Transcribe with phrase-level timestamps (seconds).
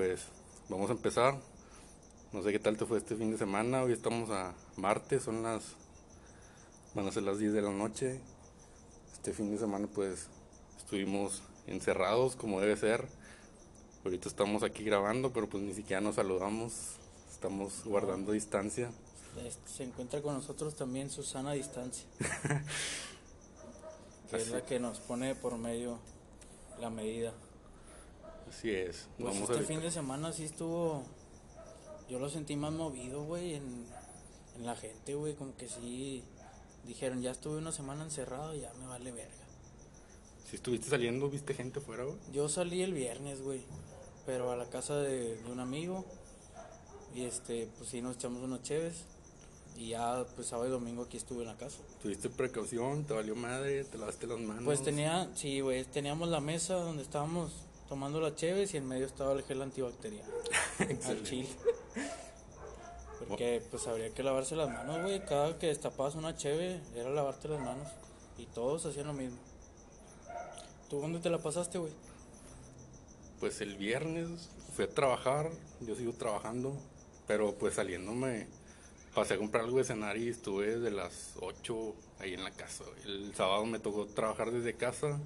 [0.00, 0.22] pues
[0.70, 1.38] vamos a empezar.
[2.32, 3.82] No sé qué tal te fue este fin de semana.
[3.82, 5.62] Hoy estamos a martes, son las.
[6.94, 8.18] van a ser las 10 de la noche.
[9.12, 10.28] Este fin de semana, pues
[10.78, 13.06] estuvimos encerrados como debe ser.
[14.02, 16.72] Ahorita estamos aquí grabando, pero pues ni siquiera nos saludamos.
[17.30, 18.90] Estamos guardando distancia.
[19.44, 22.06] Este, Se encuentra con nosotros también Susana Distancia,
[24.30, 25.98] que es la que nos pone por medio
[26.80, 27.34] la medida.
[28.50, 29.08] Así es.
[29.16, 31.04] Pues Vamos este a fin de semana sí estuvo.
[32.08, 33.86] Yo lo sentí más movido, güey, en,
[34.56, 35.34] en la gente, güey.
[35.34, 36.22] Como que sí.
[36.84, 39.44] Dijeron, ya estuve una semana encerrado, ya me vale verga.
[40.48, 42.16] Si estuviste saliendo, viste gente afuera, güey.
[42.32, 43.60] Yo salí el viernes, güey,
[44.26, 46.04] pero a la casa de, de un amigo.
[47.14, 49.04] Y este, pues sí, nos echamos unos cheves.
[49.76, 51.78] Y ya, pues sábado y domingo aquí estuve en la casa.
[52.02, 54.64] Tuviste precaución, te valió madre, te lavaste las manos.
[54.64, 57.52] Pues tenía, sí, güey, teníamos la mesa donde estábamos
[57.90, 60.24] tomando las cheves y en medio estaba el gel antibacterial.
[60.78, 61.48] al chile.
[63.28, 65.22] Porque pues habría que lavarse las manos, güey.
[65.26, 67.88] Cada que destapabas una cheve era lavarte las manos.
[68.38, 69.38] Y todos hacían lo mismo.
[70.88, 71.92] ¿Tú dónde te la pasaste, güey?
[73.40, 75.50] Pues el viernes fui a trabajar,
[75.80, 76.76] yo sigo trabajando,
[77.26, 78.46] pero pues saliendo me
[79.14, 82.84] pasé a comprar algo de cenar y estuve desde las 8 ahí en la casa.
[83.04, 85.18] El sábado me tocó trabajar desde casa,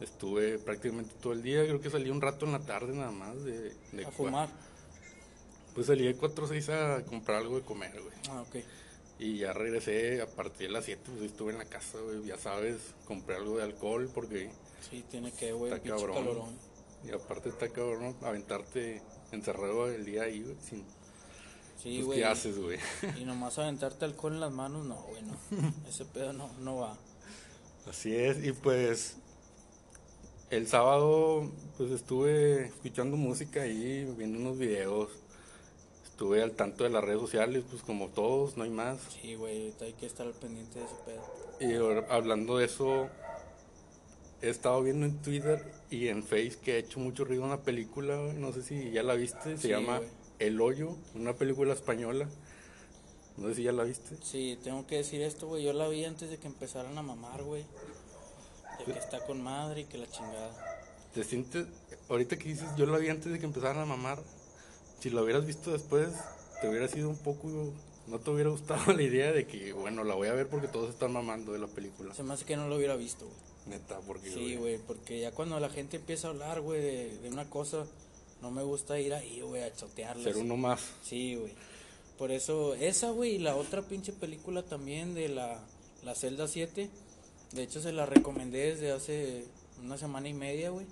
[0.00, 3.42] estuve prácticamente todo el día, creo que salí un rato en la tarde nada más
[3.44, 4.48] de, de A fumar.
[5.74, 8.14] Pues salí de 4 o 6 a comprar algo de comer, güey.
[8.30, 8.56] Ah, ok.
[9.18, 12.36] Y ya regresé a partir de las 7, pues estuve en la casa, güey, ya
[12.36, 14.50] sabes, compré algo de alcohol porque
[14.90, 16.14] Sí, tiene que, güey, Está cabrón.
[16.16, 16.58] calorón.
[17.04, 20.84] Y aparte está cabrón aventarte encerrado el día ahí, güey, sin...
[21.82, 22.18] Sí, pues, güey.
[22.20, 22.78] ¿Qué haces, güey?
[23.20, 25.36] Y nomás aventarte alcohol en las manos, no, güey, no.
[25.88, 26.96] Ese pedo no, no va.
[27.88, 29.16] Así es, y pues...
[30.54, 35.10] El sábado, pues estuve escuchando música ahí, viendo unos videos.
[36.04, 39.00] Estuve al tanto de las redes sociales, pues como todos, no hay más.
[39.20, 41.22] Sí, güey, hay que estar al pendiente de ese pedo.
[41.58, 43.08] Y ahora, hablando de eso,
[44.42, 45.60] he estado viendo en Twitter
[45.90, 49.14] y en Face que ha hecho mucho ruido una película, no sé si ya la
[49.14, 50.02] viste, se Sí, llama.
[50.38, 52.28] El Hoyo, una película española.
[53.36, 54.16] No sé si ya la viste.
[54.22, 55.64] Sí, tengo que decir esto, güey.
[55.64, 57.64] Yo la vi antes de que empezaran a mamar, güey.
[58.86, 60.80] De que está con madre y que la chingada.
[61.14, 61.66] ¿Te sientes,
[62.08, 64.22] ahorita que dices, yo la vi antes de que empezaran a mamar,
[65.00, 66.08] si la hubieras visto después,
[66.60, 67.72] te hubiera sido un poco,
[68.06, 70.90] no te hubiera gustado la idea de que, bueno, la voy a ver porque todos
[70.90, 72.14] están mamando de la película.
[72.14, 73.78] Se me hace que no lo hubiera visto, güey.
[73.78, 74.30] Neta, porque...
[74.30, 77.86] Sí, güey, porque ya cuando la gente empieza a hablar, güey, de, de una cosa,
[78.42, 80.24] no me gusta ir ahí, güey, a chotearles.
[80.24, 80.82] Ser uno más.
[81.02, 81.54] Sí, güey.
[82.18, 85.60] Por eso, esa, güey, y la otra pinche película también de la,
[86.04, 86.90] la Celda 7.
[87.54, 89.44] De hecho, se la recomendé desde hace
[89.82, 90.86] una semana y media, güey.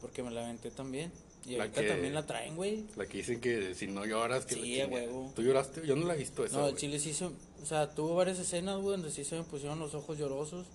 [0.00, 1.10] Porque me la aventé también.
[1.46, 2.84] Y La ahorita que- también la traen, güey.
[2.96, 5.32] La que dicen que si no lloras, que Sí, huevo.
[5.34, 5.86] ¿Tú lloraste?
[5.86, 7.32] Yo no la he visto esa, No, el chile sí se, o
[7.64, 10.66] sea, tuvo varias escenas, güey, donde sí se me pusieron los ojos llorosos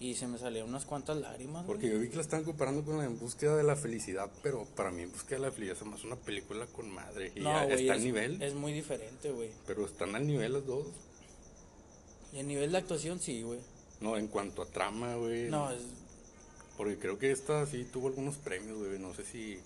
[0.00, 1.64] y se me salieron unas cuantas lágrimas.
[1.66, 4.64] Porque yo vi que la están comparando con la En Búsqueda de la Felicidad, pero
[4.76, 7.30] para mí En Búsqueda de la Felicidad me hace una película con madre.
[7.34, 9.50] Y ya está es, al nivel, es muy diferente, güey.
[9.66, 10.86] pero están al nivel las dos.
[12.32, 13.60] Y el nivel de actuación, sí, güey.
[14.00, 15.48] No, en cuanto a trama, güey.
[15.48, 15.82] No, es,
[16.76, 18.98] Porque creo que esta sí tuvo algunos premios, güey.
[18.98, 19.58] No sé si...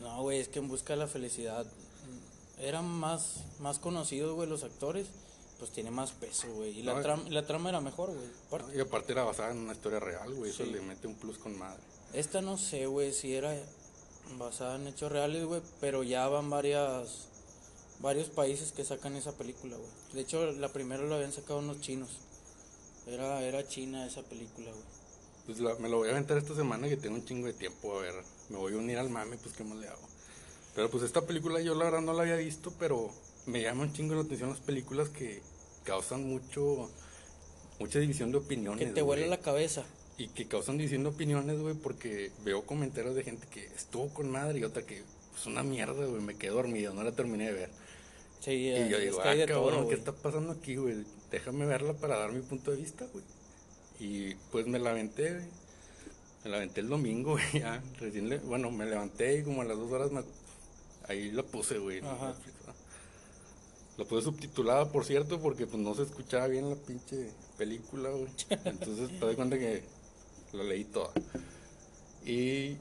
[0.00, 4.48] no, güey, es que en busca de la felicidad mm, eran más, más conocidos, güey,
[4.48, 5.06] los actores.
[5.58, 6.78] Pues tiene más peso, güey.
[6.78, 8.26] Y la, trama, la trama era mejor, güey.
[8.46, 8.76] aparte.
[8.76, 10.50] Y aparte era basada en una historia real, güey.
[10.50, 11.82] Eso le mete un plus con madre.
[12.14, 13.54] Esta no sé, güey, si era
[14.38, 17.28] basada en hechos reales, güey, pero ya van varias
[18.00, 19.90] varios países que sacan esa película, güey.
[20.12, 22.08] De hecho, la primera lo habían sacado unos chinos.
[23.10, 24.84] Era era china esa película, güey.
[25.46, 27.98] Pues la- me lo voy a aventar esta semana que tengo un chingo de tiempo.
[27.98, 28.14] A ver,
[28.50, 30.08] me voy a unir al mame, pues qué más le hago.
[30.74, 33.10] Pero pues esta película yo la verdad no la había visto, pero
[33.46, 35.42] me llama un chingo la atención las películas que
[35.84, 36.88] causan mucho...
[37.80, 38.86] Mucha división de opiniones.
[38.86, 39.84] Que te huele la cabeza.
[40.18, 44.30] Y que causan división de opiniones, güey, porque veo comentarios de gente que estuvo con
[44.30, 47.52] madre y otra que es una mierda, güey, me quedé dormido, no la terminé de
[47.54, 47.70] ver.
[48.40, 51.04] Sí, Y yo digo, ah, cabrón, ¿qué está pasando aquí, güey?
[51.30, 53.24] Déjame verla para dar mi punto de vista, güey.
[54.00, 55.46] Y pues me la aventé, güey.
[56.44, 57.82] Me la aventé el domingo, güey, ya.
[57.98, 60.24] Recién, le- bueno, me levanté y como a las dos horas me-
[61.08, 61.98] ahí la puse, güey.
[62.00, 62.34] Ajá.
[63.98, 68.28] La puse subtitulada, por cierto, porque pues no se escuchaba bien la pinche película, güey.
[68.64, 69.82] Entonces te doy cuenta que
[70.52, 71.12] la leí toda.
[72.24, 72.76] Y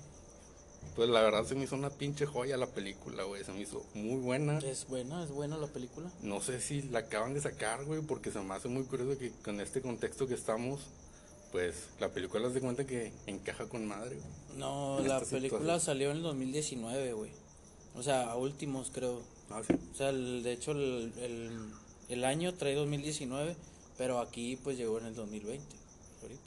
[1.00, 3.42] pues la verdad se me hizo una pinche joya la película, güey.
[3.46, 4.58] Se me hizo muy buena.
[4.60, 6.12] Es buena, es buena la película.
[6.22, 9.32] No sé si la acaban de sacar, güey, porque se me hace muy curioso que
[9.44, 10.82] con este contexto que estamos,
[11.54, 14.60] pues la película se cuenta que encaja con madre, güey.
[14.60, 15.80] No, En la película situación.
[15.80, 17.32] salió en el 2019, güey.
[17.96, 19.22] O sea, a últimos creo.
[19.50, 19.74] Ah, sí.
[19.94, 21.60] O sea, el- de hecho el, el,
[22.10, 23.56] el año trae 2019,
[23.98, 25.66] pero aquí pues llegó en el 2020.
[26.22, 26.42] Ahorita.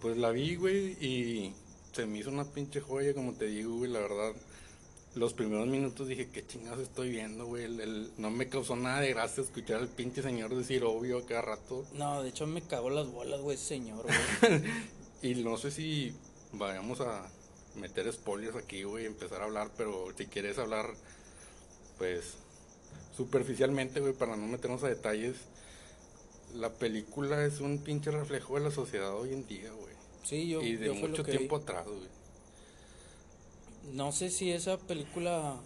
[0.00, 1.52] Pues la vi, güey, y
[1.92, 4.32] se me hizo una pinche joya, como te digo, güey, la verdad.
[5.14, 7.64] Los primeros minutos dije, qué chingados estoy viendo, güey.
[7.64, 11.26] el- el- no me causó nada de gracia escuchar al pinche señor decir obvio a
[11.26, 11.84] cada rato.
[11.94, 14.62] No, de hecho me cagó las bolas, güey, ese señor, güey.
[15.22, 16.12] Y no sé si
[16.52, 17.30] vayamos a
[17.76, 20.86] meter spoilers aquí, güey, empezar a hablar, pero si quieres hablar,
[21.98, 22.34] pues,
[23.16, 25.36] superficialmente, güey, para no meternos a detalles,
[26.54, 29.91] la película es un pinche reflejo de la sociedad hoy en día, güey.
[30.22, 31.62] Sí, yo, Y de yo mucho tiempo vi.
[31.62, 32.08] atrás, güey.
[33.92, 35.56] No sé si esa película,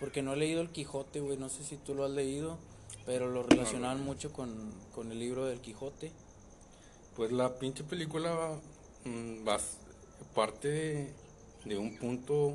[0.00, 2.56] porque no he leído El Quijote, güey, no sé si tú lo has leído,
[3.04, 6.12] pero lo relacionaban mucho con, con el libro del Quijote.
[7.16, 8.60] Pues la pinche película
[9.04, 9.78] mm, vas-
[10.34, 11.12] parte de,
[11.64, 12.54] de un punto,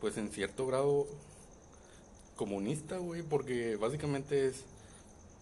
[0.00, 1.06] pues en cierto grado
[2.36, 4.64] comunista, güey, porque básicamente es,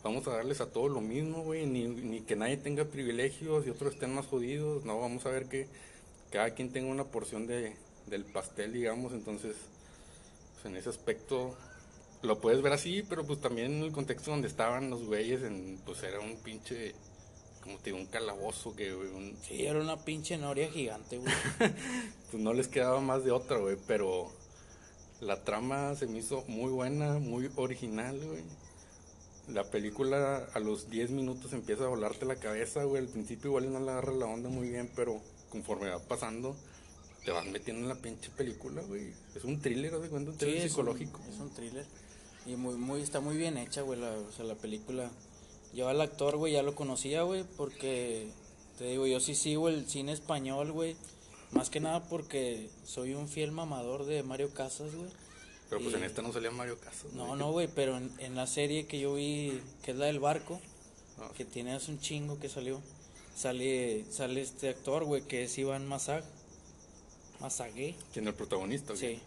[0.03, 3.71] vamos a darles a todos lo mismo, güey, ni, ni que nadie tenga privilegios y
[3.71, 5.67] otros estén más jodidos, no, vamos a ver que
[6.31, 7.75] cada quien tenga una porción de,
[8.07, 9.57] del pastel, digamos, entonces,
[10.55, 11.55] pues en ese aspecto
[12.23, 15.79] lo puedes ver así, pero pues también en el contexto donde estaban los güeyes, en,
[15.85, 16.95] pues era un pinche,
[17.63, 21.33] como te digo, un calabozo que, güey, un- Sí, era una pinche noria gigante, güey.
[22.31, 24.31] pues no les quedaba más de otra, güey, pero
[25.21, 28.43] la trama se me hizo muy buena, muy original, güey.
[29.49, 33.03] La película a los 10 minutos empieza a volarte la cabeza, güey.
[33.03, 36.55] Al principio igual no le agarra la onda muy bien, pero conforme va pasando,
[37.25, 39.13] te vas metiendo en la pinche película, güey.
[39.35, 41.21] Es un thriller, de cuenta, un Sí, thriller es un- psicológico.
[41.33, 41.87] Es un, thriller.
[42.47, 45.11] Y muy, muy, está muy bien hecha, güey, la, o sea, la película.
[45.75, 48.31] Yo al actor, güey, ya lo conocía, güey, porque,
[48.79, 50.97] te digo, yo sí sigo el cine español, güey.
[51.53, 55.09] Más que nada porque soy un fiel mamador de Mario Casas, güey.
[55.69, 57.13] Pero pues y- en esta no salía Mario Casas.
[57.13, 57.39] No, güey.
[57.39, 60.61] no, güey, pero en, en la serie que yo vi, que es la del barco,
[61.21, 62.81] Ah, que tiene hace un chingo que salió,
[63.35, 66.23] sale, sale este actor, güey, que es Iván Mazag.
[67.41, 67.95] Mazagué.
[68.13, 69.17] ¿Quién es el protagonista, güey?
[69.17, 69.23] Sí.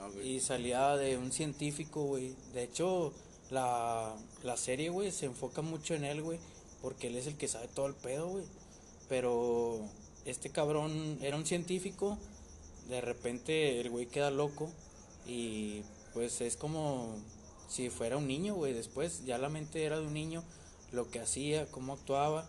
[0.00, 0.36] Ah, güey.
[0.36, 2.34] Y salía de un científico, güey.
[2.54, 3.12] De hecho,
[3.50, 6.38] la, la serie, güey, se enfoca mucho en él, güey.
[6.82, 8.44] Porque él es el que sabe todo el pedo, güey.
[9.08, 9.80] Pero
[10.24, 12.18] este cabrón era un científico.
[12.88, 14.70] De repente el güey queda loco.
[15.30, 15.82] Y
[16.12, 17.14] pues es como
[17.68, 18.72] si fuera un niño, güey.
[18.72, 20.42] Después ya la mente era de un niño.
[20.90, 22.48] Lo que hacía, cómo actuaba.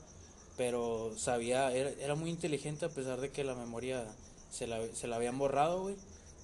[0.57, 4.05] Pero sabía, era, era muy inteligente a pesar de que la memoria
[4.49, 5.95] se la, se la habían borrado, güey.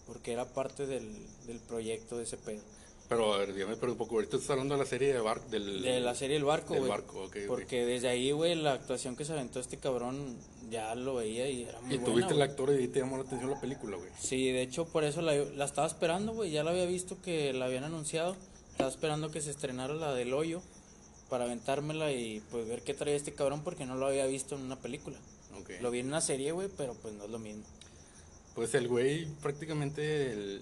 [0.06, 1.12] Porque era parte del,
[1.48, 2.62] del proyecto de ese pedo.
[3.10, 4.16] Pero a ver, dígame, pero un poco.
[4.16, 5.50] Ahorita estás hablando de la serie de Barco.
[5.50, 6.88] Del, De la serie El Barco, güey.
[6.88, 7.38] barco, ok, ok.
[7.48, 10.38] Porque desde ahí, güey, la actuación que se aventó este cabrón
[10.70, 13.18] ya lo veía y era muy Y tú buena, viste el actor y te llamó
[13.18, 14.10] la atención la película, güey.
[14.20, 16.52] Sí, de hecho por eso la, la estaba esperando, güey.
[16.52, 18.36] Ya la había visto que la habían anunciado.
[18.72, 20.62] Estaba esperando que se estrenara la del hoyo
[21.30, 24.62] para aventármela y pues ver qué traía este cabrón porque no lo había visto en
[24.62, 25.18] una película.
[25.82, 27.64] Lo vi en una serie, güey, pero pues no es lo mismo.
[28.56, 30.62] Pues el güey prácticamente el-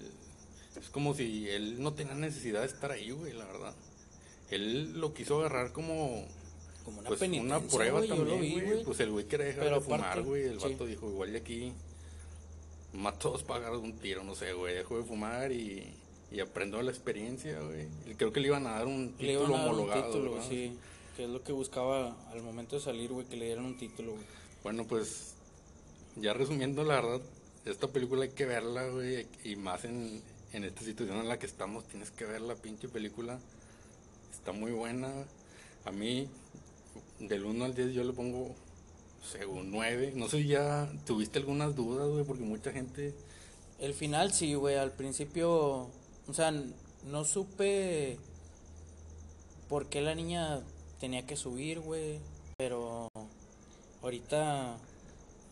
[0.80, 3.74] es como si él no tenía necesidad de estar ahí, güey, la verdad.
[4.50, 6.24] Él lo quiso agarrar como
[6.86, 8.84] Como una pues penitencia, una prueba también, güey.
[8.84, 10.44] Pues el güey quería dejar Pero de fumar, güey.
[10.44, 10.68] El sí.
[10.70, 11.72] vato dijo, igual de aquí
[12.92, 14.76] mató dos pájaros de un tiro, no sé, güey.
[14.76, 15.92] Dejó de fumar y,
[16.30, 17.88] y aprendió la experiencia, güey.
[18.16, 20.42] Creo que le iban a dar un Le iban título a dar un homologado, título,
[20.42, 20.78] sí.
[21.16, 24.12] Que es lo que buscaba al momento de salir, güey, que le dieran un título,
[24.12, 24.24] güey.
[24.62, 25.34] Bueno, pues
[26.14, 27.20] ya resumiendo, la verdad,
[27.64, 31.46] esta película hay que verla, güey, y más en, en esta situación en la que
[31.46, 33.40] estamos, tienes que ver la pinche película.
[34.32, 35.10] Está muy buena.
[35.84, 36.28] A mí,
[37.18, 38.54] del 1 al 10, yo le pongo,
[39.24, 40.12] según 9.
[40.16, 43.14] No sé si ya tuviste algunas dudas, güey, porque mucha gente...
[43.78, 45.90] El final sí, güey, al principio,
[46.26, 46.52] o sea,
[47.06, 48.18] no supe
[49.68, 50.60] por qué la niña
[50.98, 52.18] tenía que subir, güey,
[52.56, 53.08] pero
[54.02, 54.78] ahorita,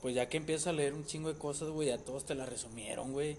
[0.00, 2.47] pues ya que empiezas a leer un chingo de cosas, güey, ya todos te la
[2.47, 3.37] resumieron, güey.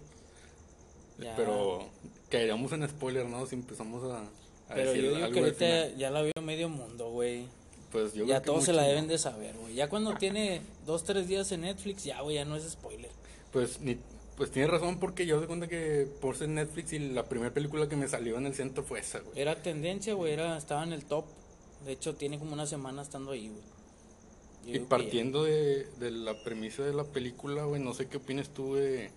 [1.18, 1.36] Ya.
[1.36, 1.88] Pero
[2.30, 3.46] caeríamos en spoiler, ¿no?
[3.48, 6.70] Si empezamos a, a Pero decir yo digo algo que ahorita ya la vio medio
[6.70, 7.48] mundo, güey.
[7.96, 9.74] Pues yo Ya creo que todos se la deben de saber, güey.
[9.74, 13.10] Ya cuando tiene dos, tres días en Netflix, ya, güey, ya no es spoiler.
[13.54, 13.98] Pues ni,
[14.36, 17.88] pues tienes razón porque yo de cuenta que por ser Netflix y la primera película
[17.88, 19.40] que me salió en el centro fue esa, güey.
[19.40, 21.24] Era tendencia, güey, era, estaba en el top.
[21.86, 24.76] De hecho, tiene como una semana estando ahí, güey.
[24.76, 28.76] Y partiendo de, de la premisa de la película, güey, no sé qué opinas tú
[28.76, 29.10] de,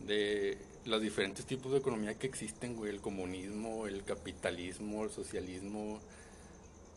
[0.00, 6.00] de los diferentes tipos de economía que existen, güey, el comunismo, el capitalismo, el socialismo.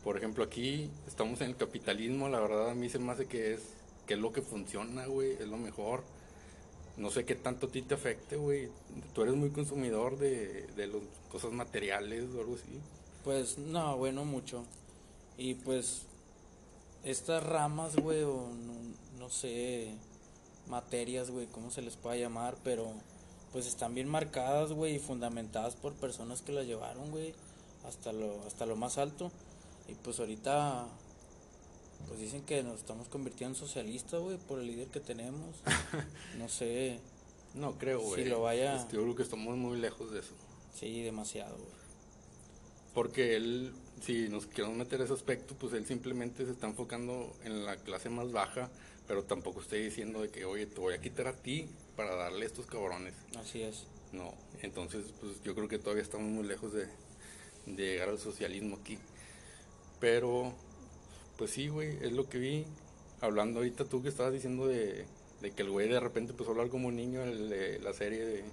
[0.04, 3.54] Por ejemplo, aquí estamos en el capitalismo, la verdad a mí se me hace que
[3.54, 3.62] es,
[4.06, 6.04] que es lo que funciona, güey, es lo mejor.
[6.98, 8.70] no sé qué tanto a ti te afecte, güey.
[9.14, 12.80] Tú eres muy consumidor de, de las cosas materiales o algo así.
[13.24, 14.66] Pues no, güey, no mucho.
[15.38, 16.04] Y pues
[17.04, 18.74] estas ramas, güey, o no,
[19.20, 19.96] no sé,
[20.68, 22.92] materias, güey, cómo se les pueda llamar, pero
[23.52, 27.34] pues están bien marcadas, güey, y fundamentadas por personas que las llevaron, güey,
[27.86, 29.32] hasta lo, hasta lo más alto.
[29.88, 30.88] Y pues ahorita,
[32.08, 35.56] pues dicen que nos estamos convirtiendo en socialistas, güey, por el líder que tenemos.
[36.38, 37.00] No sé,
[37.54, 38.26] No creo, Si güey.
[38.26, 40.34] lo vaya- Este, Yo creo que estamos muy lejos de eso.
[40.74, 41.84] sí, demasiado, güey.
[42.94, 47.66] Porque él, si nos queremos meter ese aspecto, pues él simplemente se está enfocando en
[47.66, 48.70] la clase más baja,
[49.08, 52.44] pero tampoco estoy diciendo de que, oye, te voy a quitar a ti para darle
[52.46, 53.16] a estos cabrones.
[53.38, 53.86] Así es.
[54.12, 56.86] No, entonces, pues yo creo que todavía estamos muy lejos de,
[57.66, 59.00] de llegar al socialismo aquí.
[60.04, 60.52] Pero,
[61.38, 62.66] pues sí, güey, es lo que vi.
[63.22, 65.06] Hablando ahorita tú que estabas diciendo de,
[65.42, 67.94] de que el güey de repente empezó a hablar como un niño en de la
[67.94, 68.44] serie de...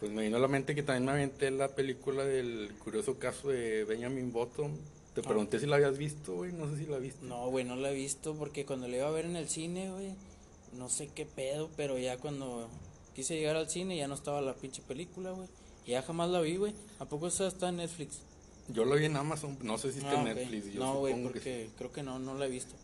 [0.00, 3.50] Pues me vino a la mente que también me aventé la película del curioso caso
[3.50, 4.72] de Benjamin Button.
[5.14, 5.24] Te Ah.
[5.24, 7.26] pregunté si la habías visto, güey, no sé si la viste.
[7.26, 9.90] No, güey, no la he visto porque cuando la iba a ver en el cine,
[9.90, 10.14] güey,
[10.72, 12.66] no sé qué pedo, pero ya cuando
[13.14, 15.48] quise llegar al cine ya no estaba la pinche película, güey.
[15.84, 16.72] Y Ya jamás la vi, güey.
[16.98, 18.22] ¿A poco esa está en Netflix?
[18.72, 20.34] Yo la vi en Amazon, no sé si está Ah, en ok.
[20.34, 20.72] Netflix.
[20.72, 21.44] Yo No, güey, supongo que sí.
[21.44, 22.74] porque creo que no, no la he visto.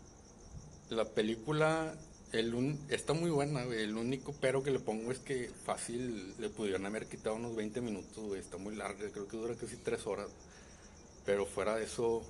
[0.91, 1.95] La película
[2.33, 3.83] el un- está muy buena, güey.
[3.83, 7.81] El único pero que le pongo es que fácil le pudieron haber quitado unos 20
[7.81, 8.41] minutos, güey.
[8.41, 10.29] Está muy larga, creo que dura casi 3 horas.
[11.25, 12.23] Pero fuera de eso,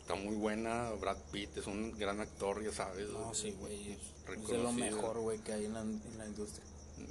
[0.00, 0.90] está muy buena.
[1.00, 3.08] Brad Pitt es un gran actor, ya sabes.
[3.10, 3.92] No, sí, güey.
[3.92, 6.64] Es de lo mejor, güey, que hay en la, en la industria.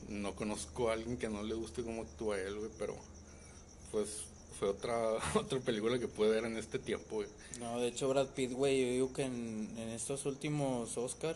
[0.10, 2.96] No conozco a alguien que no le guste cómo actúa él, güey, pero
[3.91, 4.25] pues
[4.60, 4.98] fue otra,
[5.36, 7.28] otra película que pude ver en este tiempo, güey.
[7.60, 11.36] No, de hecho, Brad Pitt, güey, yo digo que en, en estos últimos Oscar,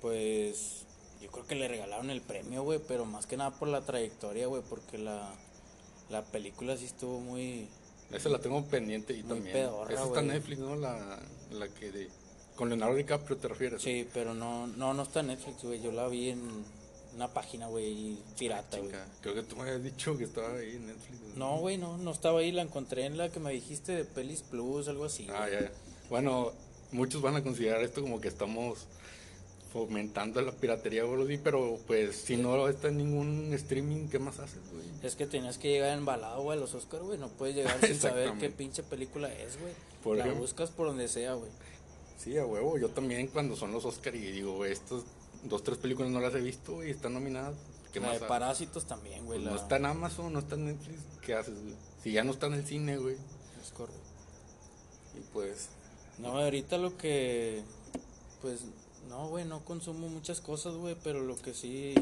[0.00, 0.84] pues
[1.22, 4.46] yo creo que le regalaron el premio, güey, pero más que nada por la trayectoria,
[4.46, 5.34] güey, porque la,
[6.10, 7.68] la película sí estuvo muy...
[8.12, 9.52] Esa la tengo pendiente y Muy también.
[9.52, 10.28] pedorra, Esa está en.
[10.28, 10.76] Netflix, ¿no?
[10.76, 11.18] La,
[11.50, 12.08] la que de...
[12.54, 13.82] Con Leonardo DiCaprio te refieres.
[13.82, 16.64] Sí, pero no, no, no está en Netflix, güey, yo la vi en
[17.16, 18.90] una página, güey, pirata, güey.
[18.90, 21.36] Chinga, Creo que tú me habías dicho que estaba ahí en Netflix.
[21.36, 24.42] No, güey, no, no estaba ahí, la encontré en la que me dijiste de Pelis
[24.42, 25.26] Plus, algo así.
[25.30, 25.52] Ah, güey.
[25.52, 25.72] ya, ya.
[26.10, 26.52] Bueno,
[26.92, 28.86] muchos van a considerar esto como que estamos
[29.72, 34.62] fomentando la piratería así, pero pues si no está en ningún streaming, ¿qué más haces,
[34.72, 34.86] güey?
[35.02, 37.18] Es que tenías que llegar embalado, güey, a los Oscar, güey.
[37.18, 40.16] No puedes llegar sin saber qué pinche película es, güey.
[40.16, 40.42] La ejemplo.
[40.42, 41.50] buscas por donde sea, güey.
[42.18, 42.78] Sí, a huevo.
[42.78, 45.02] Yo también cuando son los Oscar y digo, güey, estas
[45.44, 47.54] dos, tres películas no las he visto y están nominadas.
[47.92, 48.26] ¿Qué La más de?
[48.26, 49.38] Parásitos también, güey.
[49.38, 51.74] Pues la- No está en Amazon, no está en Netflix, ¿qué haces, güey?
[52.02, 53.16] Si ya no está en el cine, güey.
[53.62, 54.00] Es correcto.
[55.16, 55.68] Y pues,
[56.18, 57.62] No, ahorita lo que.
[58.42, 58.60] Pues,
[59.08, 61.94] no, güey, no consumo muchas cosas, güey, pero lo que sí.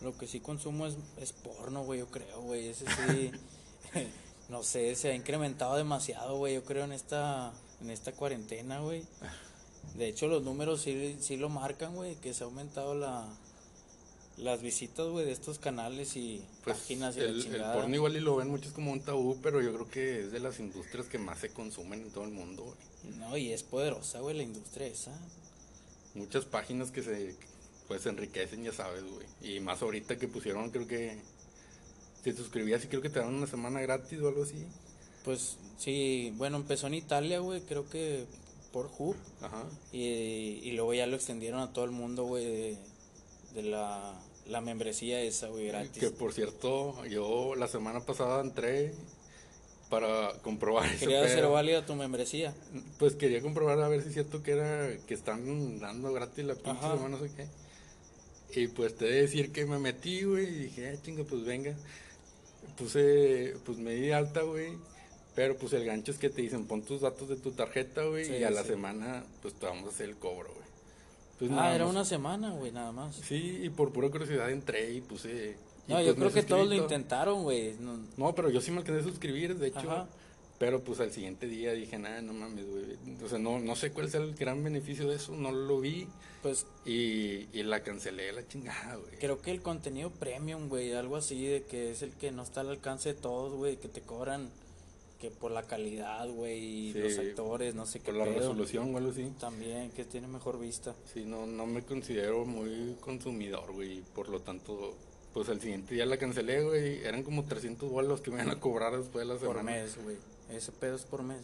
[0.00, 2.68] Lo que sí consumo es, es porno, güey, yo creo, güey.
[2.68, 3.30] Ese sí.
[4.48, 9.04] no sé, se ha incrementado demasiado, güey, yo creo, en esta, en esta cuarentena, güey.
[9.94, 13.26] De hecho, los números sí, sí lo marcan, güey, que se ha aumentado la.
[14.38, 17.74] Las visitas, güey, de estos canales y pues páginas y el, la el chingada.
[17.74, 20.40] porno igual y lo ven muchos como un tabú, pero yo creo que es de
[20.40, 23.14] las industrias que más se consumen en todo el mundo, güey.
[23.18, 25.12] No, y es poderosa, güey, la industria esa.
[26.14, 27.36] Muchas páginas que se
[27.88, 29.26] pues se enriquecen, ya sabes, güey.
[29.42, 31.18] Y más ahorita que pusieron, creo que
[32.16, 34.64] si te suscribías y creo que te dan una semana gratis o algo así.
[35.24, 38.24] Pues sí, bueno, empezó en Italia, güey, creo que
[38.72, 39.16] por.
[39.40, 39.64] Ajá.
[39.92, 42.78] Y, y luego ya lo extendieron a todo el mundo, güey, de,
[43.54, 46.00] de la, la membresía esa, güey, gratis.
[46.00, 48.94] Que por cierto, yo la semana pasada entré
[49.90, 52.54] para comprobar Quería hacer válida tu membresía.
[52.98, 56.54] Pues quería comprobar a ver si es cierto que era que están dando gratis la
[56.54, 57.46] pinche semana, no sé qué.
[58.60, 61.74] Y pues te de decir que me metí, güey, y dije, ah, chinga, pues venga.
[62.76, 64.72] Puse, pues me di alta, güey.
[65.34, 68.24] Pero pues el gancho es que te dicen, pon tus datos de tu tarjeta, güey,
[68.24, 70.66] Sí, y a la semana, pues te vamos a hacer el cobro, güey.
[71.38, 73.16] Pues, ah, nada era una semana, güey, nada más.
[73.16, 75.56] Sí, y por pura curiosidad entré y puse...
[75.88, 77.74] y No, pues yo creo que todos lo intentaron, güey.
[77.80, 79.90] No, No, pero yo sí me alcancé a suscribir, de hecho.
[79.90, 80.06] Ajá.
[80.58, 82.84] Pero pues al siguiente día dije, nada, no mames, güey.
[83.24, 86.06] O sea, no, no sé cuál es el gran beneficio de eso, no lo vi
[86.42, 89.16] pues y, y la cancelé la chingada, güey.
[89.18, 92.62] creo que el contenido premium, güey, algo así de que es el que no está
[92.62, 94.50] al alcance de todos, güey, que te cobran
[95.22, 98.38] que por la calidad, güey, Sí, los actores, no sé qué Por la pedo.
[98.40, 99.32] resolución o algo así.
[99.38, 100.96] También, que tiene mejor vista.
[101.14, 104.00] Sí, no, no me considero muy consumidor, güey.
[104.14, 104.96] Por lo tanto,
[105.32, 107.04] pues al siguiente día la cancelé, güey.
[107.04, 109.70] Eran como 300 bolos que me iban a cobrar después de la Por semana.
[109.70, 110.16] mes, güey.
[110.50, 111.40] Ese pedo es por mes.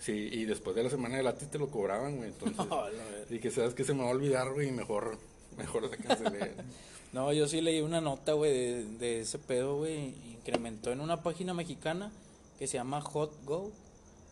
[0.00, 2.30] Sí, y después de la semana de gratis te lo cobraban, güey.
[2.30, 3.26] Entonces No, verdad.
[3.30, 3.84] dije, ¿sabes qué?
[3.84, 5.16] Se me va a olvidar, güey, y mejor,
[5.56, 6.52] mejor la cancelé.
[7.10, 10.08] No, yo sí leí una nota, güey, de, de ese pedo, güey.
[10.30, 12.12] Incrementó en una página mexicana
[12.58, 13.70] que se llama HotGo.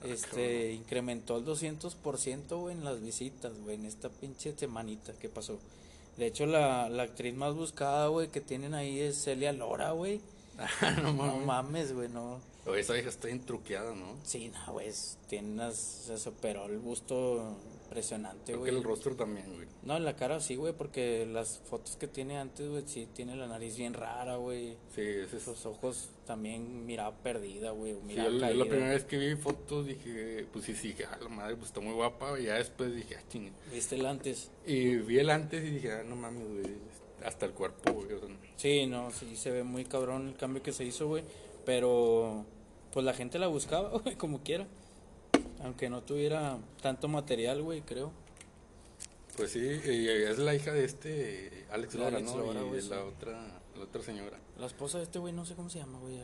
[0.05, 5.59] Este, incrementó el 200%, güey, en las visitas, güey, en esta pinche semanita que pasó.
[6.17, 10.21] De hecho, la, la actriz más buscada, güey, que tienen ahí es Celia Lora, güey.
[11.03, 12.41] no No mames, güey, no.
[12.67, 14.17] Oye, esa vieja está intruqueada, ¿no?
[14.25, 14.93] Sí, no, güey,
[15.29, 17.57] tiene unas, se superó el busto
[17.87, 18.77] impresionante, Creo que güey.
[18.83, 19.67] el rostro también, güey.
[19.85, 23.37] No, en la cara sí, güey, porque las fotos que tiene antes, güey, sí tiene
[23.37, 24.77] la nariz bien rara, güey.
[24.95, 25.47] Sí, ese es...
[25.47, 28.65] Los ojos también mirada perdida, güey, Sí, mirada yo, yo caída.
[28.65, 31.69] la primera vez que vi fotos dije, pues sí, sí, dije, ah, la madre, pues
[31.69, 32.39] está muy guapa.
[32.41, 33.53] Y ya después dije, ah, chingue.
[33.73, 34.51] ¿Viste el antes?
[34.67, 36.75] Y vi el antes y dije, ah, no mames, güey.
[37.25, 38.13] Hasta el cuerpo, güey.
[38.13, 41.25] o sea, Sí, no, sí se ve muy cabrón el cambio que se hizo, güey.
[41.65, 42.45] Pero,
[42.93, 44.67] pues la gente la buscaba, güey, como quiera.
[45.67, 48.13] Aunque no tuviera tanto material, güey, creo.
[49.37, 52.39] Pues sí, es la hija de este Alex De Lora, Alex ¿no?
[52.39, 53.03] Lora, y güey, de la sí.
[53.03, 54.39] otra, la otra señora.
[54.59, 56.21] La esposa de este güey, no sé cómo se llama, güey.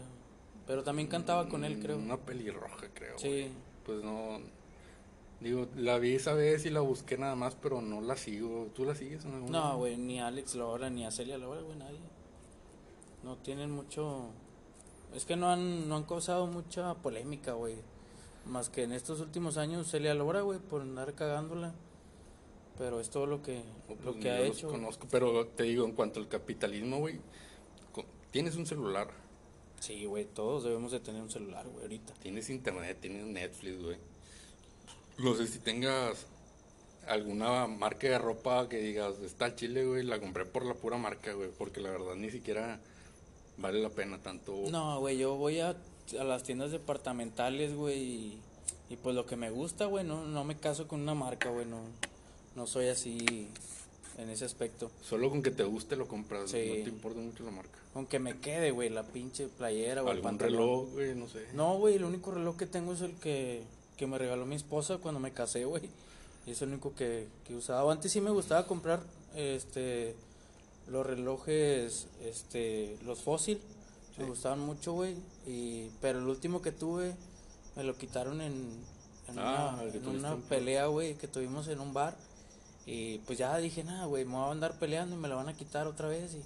[0.64, 1.98] Pero también cantaba con él, creo.
[1.98, 3.18] Una pelirroja, creo.
[3.18, 3.28] Sí.
[3.28, 3.48] güey.
[3.84, 4.38] Pues no.
[5.40, 8.68] Digo, la vi esa vez y la busqué nada más, pero no la sigo.
[8.76, 11.62] ¿Tú la sigues en algún No, güey, ni a Alex Lora, ni a Celia Lora,
[11.62, 11.98] güey, nadie.
[13.24, 14.30] No tienen mucho...
[15.12, 17.74] Es que no han, no han causado mucha polémica, güey.
[18.46, 21.72] Más que en estos últimos años Celia Lora, güey, por andar cagándola.
[22.78, 24.68] Pero es todo lo que, No, lo pues, que ha los hecho.
[24.68, 27.20] conozco, pero te digo, en cuanto al capitalismo, güey,
[28.30, 29.08] tienes un celular,
[29.78, 32.14] Sí, güey, todos debemos de tener un celular, güey, ahorita.
[32.14, 33.96] tienes internet, tienes Netflix, güey.
[35.18, 36.26] No sé si tengas
[37.08, 41.32] alguna marca de ropa que digas, está chile, güey, la compré por la pura marca,
[41.32, 42.80] güey, porque la verdad ni siquiera
[43.58, 44.54] vale la pena tanto.
[44.70, 45.76] No, güey, yo voy a,
[46.18, 48.38] a las tiendas departamentales, güey, y,
[48.90, 51.66] y pues lo que me gusta, güey, no, no me caso con una marca, güey,
[51.66, 51.80] no,
[52.56, 53.48] no soy así
[54.18, 54.90] en ese aspecto.
[55.02, 56.58] Solo con que te guste lo compras, Sí.
[56.78, 57.78] no te importa mucho la marca.
[57.94, 60.52] Aunque me quede, güey, la pinche playera o el pantalón.
[60.60, 61.46] reloj, güey, no sé.
[61.54, 63.62] No, güey, el único reloj que tengo es el que,
[63.96, 65.82] que me regaló mi esposa cuando me casé, güey.
[66.46, 67.92] Y es el único que, que usaba.
[67.92, 69.02] Antes sí me gustaba comprar
[69.34, 70.14] este
[70.88, 73.60] los relojes, este, los fósil.
[74.18, 75.14] Me gustaban mucho, güey.
[75.46, 77.14] Y, pero el último que tuve
[77.76, 78.52] me lo quitaron en,
[79.28, 82.16] en Ah, una, en un- pelea, güey, que tuvimos en un bar.
[82.86, 85.48] Y pues ya dije, nada, güey, me voy a andar peleando y me la van
[85.48, 86.34] a quitar otra vez.
[86.34, 86.42] Y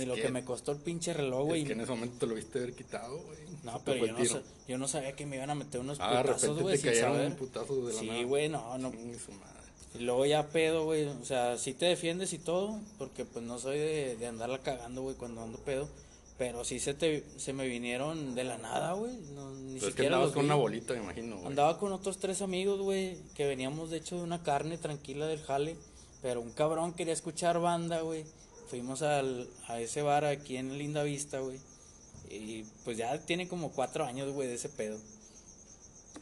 [0.00, 1.62] Es lo que- que me costó el pinche reloj, güey.
[1.62, 3.38] Es que en ese momento te lo viste haber quitado, güey.
[3.64, 6.22] No, pero yo no, sa- yo no sabía que me iban a meter unos Ah,
[6.22, 7.36] putazos, güey, sin saber.
[7.36, 8.92] putazos de la Sí, güey, no, no.
[9.92, 11.06] Y luego ya pedo, güey.
[11.08, 15.02] O sea, sí te defiendes y todo, porque pues no soy de, de andarla cagando,
[15.02, 15.88] güey, cuando ando pedo.
[16.40, 19.12] Pero sí se, te, se me vinieron de la nada, güey.
[19.34, 20.46] No, ni Pero es que siquiera andabas los con vi.
[20.46, 21.46] una bolita, me imagino.
[21.46, 25.42] Andaba con otros tres amigos, güey, que veníamos de hecho de una carne tranquila del
[25.42, 25.76] jale.
[26.22, 28.24] Pero un cabrón quería escuchar banda, güey.
[28.68, 31.58] Fuimos al, a ese bar aquí en Linda Vista, güey.
[32.30, 34.98] Y pues ya tiene como cuatro años, güey, de ese pedo.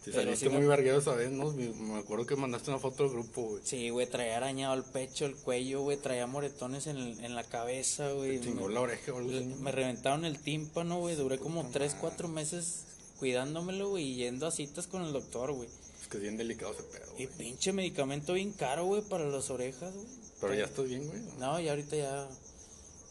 [0.05, 1.51] Pero saliste muy vergueado esa vez, ¿no?
[1.53, 3.63] Me acuerdo que mandaste una foto del grupo, güey.
[3.65, 7.45] Sí, güey, traía arañado el pecho, el cuello, güey, traía moretones en, el- en la
[7.45, 8.39] cabeza, güey.
[8.39, 9.13] Te chingó Me- la oreja.
[9.13, 9.57] ¿no?
[9.57, 12.01] Me reventaron el tímpano, güey, duré como Puta tres, madre.
[12.01, 12.85] cuatro meses
[13.19, 15.69] cuidándomelo, güey, y yendo a citas con el doctor, güey.
[16.01, 17.37] Es que es bien delicado ese pedo, Y güey.
[17.39, 20.07] pinche medicamento bien caro, güey, para las orejas, güey.
[20.41, 21.21] Pero ya estás bien, güey.
[21.39, 22.29] No, y ahorita ya.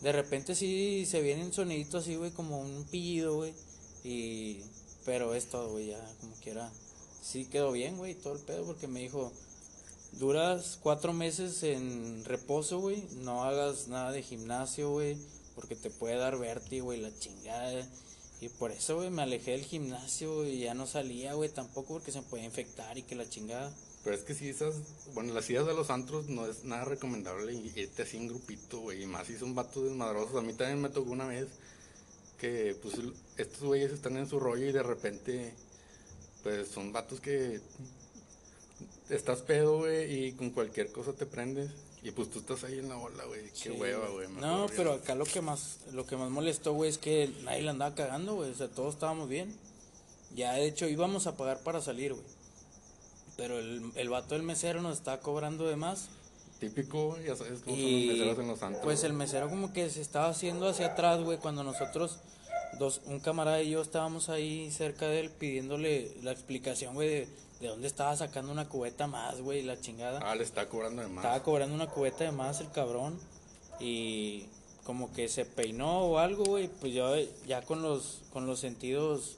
[0.02, 3.54] De repente sí se vienen soniditos así, güey, como un pillido, güey.
[4.04, 4.62] Y.
[5.08, 6.70] Pero es todo, güey, ya, como quiera.
[7.22, 9.32] Sí quedó bien, güey, todo el pedo, porque me dijo.
[10.20, 13.08] Duras cuatro meses en reposo, güey.
[13.22, 15.18] No hagas nada de gimnasio, güey.
[15.56, 17.88] Porque te puede dar vértigo, güey, la chingada.
[18.42, 22.12] Y por eso, güey, me alejé del gimnasio y ya no salía, güey, tampoco porque
[22.12, 23.74] se me podía infectar y que la chingada.
[24.04, 24.76] Pero es que si esas,
[25.14, 29.04] bueno, las idas de los antros no es nada recomendable irte así en grupito, güey.
[29.04, 30.36] Y más si son vatos desmadrosos.
[30.36, 31.48] A mí también me tocó una vez
[32.40, 32.96] que, pues,
[33.38, 35.54] estos güeyes están en su rollo y de repente,
[36.44, 37.60] pues, son vatos que
[39.10, 41.72] estás pedo, güey, y con cualquier cosa te prendes.
[42.04, 43.46] Y pues tú estás ahí en la ola, güey.
[43.50, 44.28] Qué Sí, hueva, güey.
[44.40, 47.72] No, pero acá lo que más lo que más molestó, güey, es que nadie la
[47.72, 48.52] andaba cagando, güey.
[48.52, 49.54] O sea, todos estábamos bien.
[50.36, 52.26] Ya, de hecho, íbamos a pagar para salir, güey.
[53.36, 56.10] Pero el, el vato del mesero nos estaba cobrando de más.
[56.60, 58.84] Típico, ya sabes cómo son los meseros en los antros.
[58.84, 62.18] pues el mesero como que se estaba haciendo hacia atrás, güey, cuando nosotros,
[62.80, 67.28] dos, un camarada y yo estábamos ahí cerca de él pidiéndole la explicación, güey, de,
[67.60, 70.20] de dónde estaba sacando una cubeta más, güey, la chingada.
[70.24, 71.26] Ah, le está cobrando de más.
[71.26, 73.20] Estaba cobrando una cubeta de más el cabrón
[73.80, 74.46] y
[74.84, 77.14] como que se peinó o algo, güey, pues yo
[77.46, 79.38] ya con los con los sentidos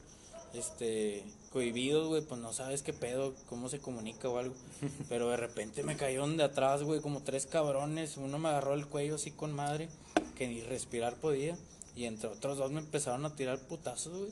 [0.53, 4.53] este cohibidos, güey, pues no sabes qué pedo, cómo se comunica o algo.
[5.09, 8.85] Pero de repente me cayeron de atrás, güey, como tres cabrones, uno me agarró el
[8.85, 9.89] cuello así con madre,
[10.35, 11.57] que ni respirar podía.
[11.95, 14.31] Y entre otros dos me empezaron a tirar putazos, güey.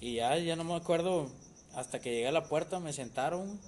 [0.00, 1.28] Y ya, ya no me acuerdo,
[1.74, 3.58] hasta que llegué a la puerta me sentaron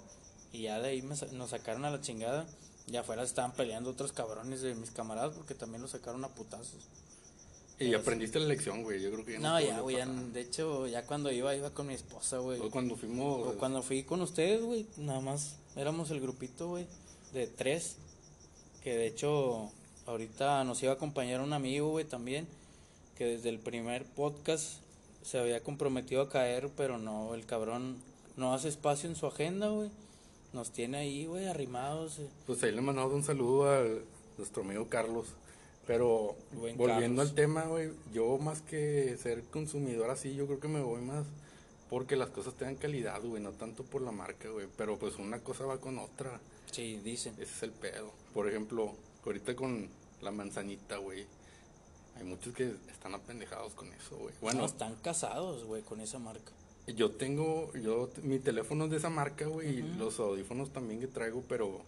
[0.52, 2.46] y ya de ahí me, nos sacaron a la chingada.
[2.86, 6.88] Y afuera estaban peleando otros cabrones de mis camaradas porque también los sacaron a putazos.
[7.78, 9.00] Y aprendiste la lección, güey.
[9.00, 9.50] Yo creo que ya no.
[9.50, 9.96] No, ya, güey.
[10.32, 12.60] De hecho, ya cuando iba, iba con mi esposa, güey.
[12.60, 13.46] O cuando fuimos.
[13.46, 14.86] O cuando fui con ustedes, güey.
[14.98, 16.86] Nada más éramos el grupito, güey.
[17.32, 17.96] De tres.
[18.82, 19.70] Que de hecho,
[20.06, 22.46] ahorita nos iba a acompañar un amigo, güey, también.
[23.20, 24.80] Que desde el primer podcast
[25.20, 27.98] se había comprometido a caer, pero no, el cabrón
[28.38, 29.90] no hace espacio en su agenda, güey.
[30.54, 32.18] Nos tiene ahí, güey, arrimados.
[32.18, 32.30] Eh.
[32.46, 33.84] Pues ahí le mandamos un saludo a
[34.38, 35.26] nuestro amigo Carlos.
[35.86, 36.34] Pero
[36.78, 41.02] volviendo al tema, güey, yo más que ser consumidor así, yo creo que me voy
[41.02, 41.26] más
[41.90, 44.66] porque las cosas tengan calidad, güey, no tanto por la marca, güey.
[44.78, 46.40] Pero pues una cosa va con otra.
[46.72, 47.34] Sí, dicen.
[47.34, 48.14] Ese es el pedo.
[48.32, 48.94] Por ejemplo,
[49.26, 49.90] ahorita con
[50.22, 51.26] la manzanita, güey.
[52.20, 54.34] Hay muchos que están apendejados con eso, güey.
[54.42, 56.52] Bueno, están casados, güey, con esa marca.
[56.86, 61.06] Yo tengo, yo, mi teléfono es de esa marca, güey, y los audífonos también que
[61.06, 61.80] traigo, pero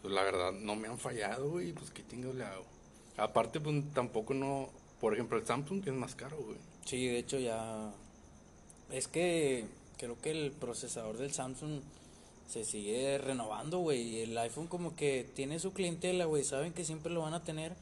[0.00, 2.64] pues, la verdad no me han fallado, güey, pues qué tengo le hago.
[3.18, 6.56] Aparte, pues tampoco no, por ejemplo, el Samsung que es más caro, güey.
[6.86, 7.92] Sí, de hecho ya,
[8.90, 9.66] es que
[9.98, 11.80] creo que el procesador del Samsung
[12.48, 16.84] se sigue renovando, güey, y el iPhone como que tiene su clientela, güey, saben que
[16.84, 17.74] siempre lo van a tener,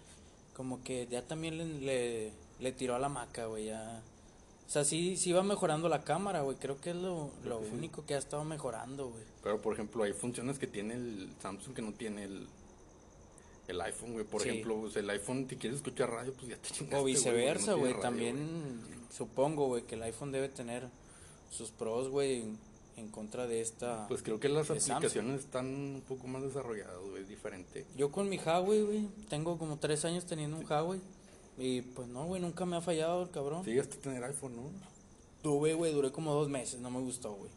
[0.60, 4.02] como que ya también le, le tiró a la maca, güey, ya
[4.68, 6.58] o sea, sí, sí va mejorando la cámara, güey.
[6.58, 9.24] Creo que es lo, lo único que ha estado mejorando, güey.
[9.42, 12.46] Pero, por ejemplo, hay funciones que tiene el Samsung que no tiene el,
[13.68, 14.26] el iPhone, güey.
[14.26, 16.96] Por ejemplo, pues, el iPhone, si quieres escuchar radio, pues ya te chingaste.
[16.98, 17.98] O viceversa, güey.
[18.00, 20.88] también supongo, güey, que el iPhone debe tener
[21.50, 22.58] sus pros, güey, en,
[23.10, 24.06] contra de esta.
[24.08, 27.86] Pues creo que las aplicaciones están un poco más desarrolladas, güey, diferente.
[27.96, 31.00] Yo con mi Huawei, güey, tengo como tres años teniendo un Huawei.
[31.58, 33.64] Y pues no, güey, nunca me ha fallado el cabrón.
[33.64, 34.62] Sí, hasta tener iPhone, ¿no?
[35.42, 37.50] Tuve, güey, duré como dos meses, no me gustó, güey.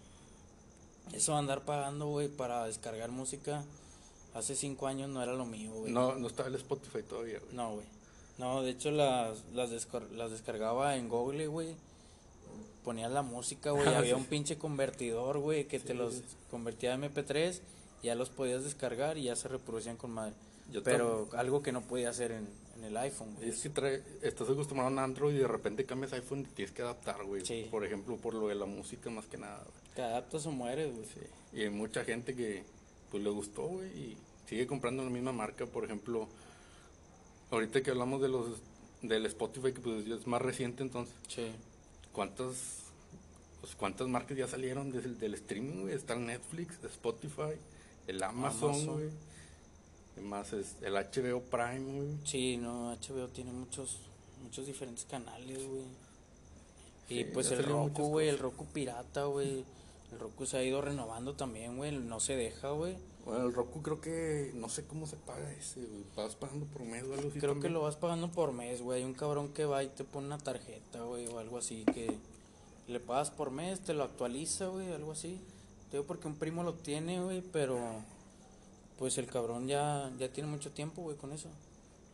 [1.14, 3.64] Eso andar pagando, güey, para descargar música,
[4.34, 5.92] hace cinco años no era lo mío, güey.
[5.92, 7.56] No, no estaba el Spotify todavía, güey.
[7.56, 7.86] No, güey.
[8.38, 9.70] No, de hecho las, las,
[10.12, 11.76] las descargaba en Google, güey.
[12.84, 13.88] Ponía la música, güey.
[13.94, 17.60] Ah, Había un pinche convertidor, güey, que te los convertía a MP3.
[18.02, 20.34] Ya los podías descargar y ya se reproducían con madre.
[20.84, 22.48] Pero algo que no podía hacer en,
[22.84, 26.44] el iPhone, Es que trae, estás acostumbrado a Android y de repente cambias iPhone y
[26.54, 27.44] tienes que adaptar, güey.
[27.70, 29.64] Por ejemplo, por lo de la música más que nada,
[29.96, 31.08] Te adaptas o mueres, güey.
[31.54, 32.64] Y hay mucha gente que,
[33.10, 34.18] pues, le gustó, güey, y
[34.48, 35.66] sigue comprando la misma marca.
[35.66, 36.28] Por ejemplo,
[37.52, 38.48] ahorita que hablamos de los
[39.02, 41.14] del Spotify, que pues es más reciente entonces.
[41.28, 41.52] Sí.
[42.14, 42.84] ¿Cuántas,
[43.60, 45.96] pues, cuántas marcas ya salieron desde el del streaming, güey?
[45.96, 47.58] Está el Netflix, Spotify,
[48.08, 49.10] el Amazon, güey
[50.22, 52.18] más es el HBO Prime, güey.
[52.24, 54.00] Sí, no, HBO tiene muchos
[54.42, 55.84] muchos diferentes canales, güey.
[57.10, 59.64] y pues el Roku, güey, el Roku pirata, güey.
[60.12, 62.96] El Roku se ha ido renovando también, güey, no se deja, güey.
[63.26, 66.04] Bueno, el Roku creo que no sé cómo se paga ese, güey.
[66.16, 67.40] Vas pagando por mes o algo así.
[67.40, 69.00] Creo que lo vas pagando por mes, güey.
[69.00, 72.18] Hay un cabrón que va y te pone una tarjeta, güey, o algo así que
[72.88, 75.40] le pagas por mes, te lo actualiza, güey, algo así.
[75.90, 77.80] Te digo porque un primo lo tiene, güey, pero
[78.98, 81.50] pues el cabrón ya, ya tiene mucho tiempo, güey, con eso.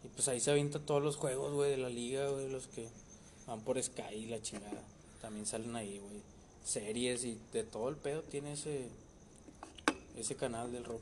[0.04, 2.88] Y pues ahí se avienta todos los juegos, güey, de la liga, güey, los que
[3.48, 4.84] van por Sky y la chingada.
[5.22, 6.22] También salen ahí, güey.
[6.64, 8.90] Series y de todo el pedo tiene ese,
[10.20, 11.02] ese canal del rock.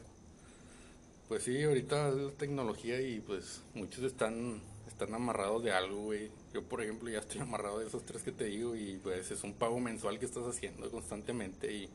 [1.27, 6.31] Pues sí, ahorita es la tecnología y pues muchos están, están amarrados de algo, güey.
[6.53, 9.43] Yo, por ejemplo, ya estoy amarrado de esos tres que te digo y pues es
[9.43, 11.89] un pago mensual que estás haciendo constantemente y,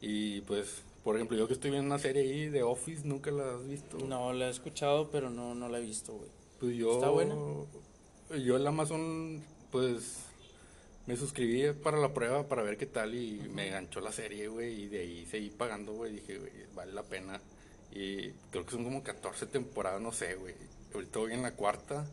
[0.00, 3.54] y pues por ejemplo, yo que estoy viendo una serie ahí de Office, ¿nunca la
[3.54, 3.96] has visto?
[3.98, 6.28] No, la he escuchado, pero no, no la he visto, güey.
[6.58, 6.94] Pues yo...
[6.94, 7.36] ¿Está buena?
[8.44, 10.25] Yo en Amazon, pues,
[11.06, 14.82] me suscribí para la prueba para ver qué tal y me ganchó la serie, güey,
[14.82, 17.40] y de ahí seguí pagando, güey, dije, güey, vale la pena.
[17.92, 20.54] Y creo que son como 14 temporadas, no sé, güey.
[20.92, 22.04] Ahorita voy en la cuarta,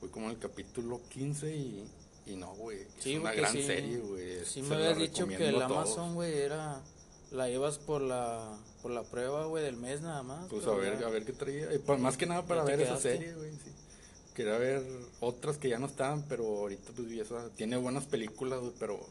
[0.00, 1.84] voy como en el capítulo 15 y,
[2.26, 2.80] y no, güey.
[2.98, 4.44] es una gran serie, güey.
[4.44, 6.82] Sí, me habías dicho que el Amazon, güey, era
[7.30, 10.48] la llevas por la por la prueba, güey, del mes nada más.
[10.48, 11.68] Pues a ver, a ver qué traía.
[11.74, 13.72] Y más que nada para ver esa serie, güey, sí.
[14.38, 14.86] Quería ver
[15.18, 19.04] otras que ya no estaban, pero ahorita pues esa tiene buenas películas, pero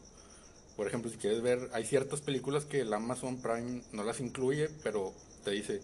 [0.74, 4.70] por ejemplo, si quieres ver, hay ciertas películas que el Amazon Prime no las incluye,
[4.82, 5.12] pero
[5.44, 5.82] te dice,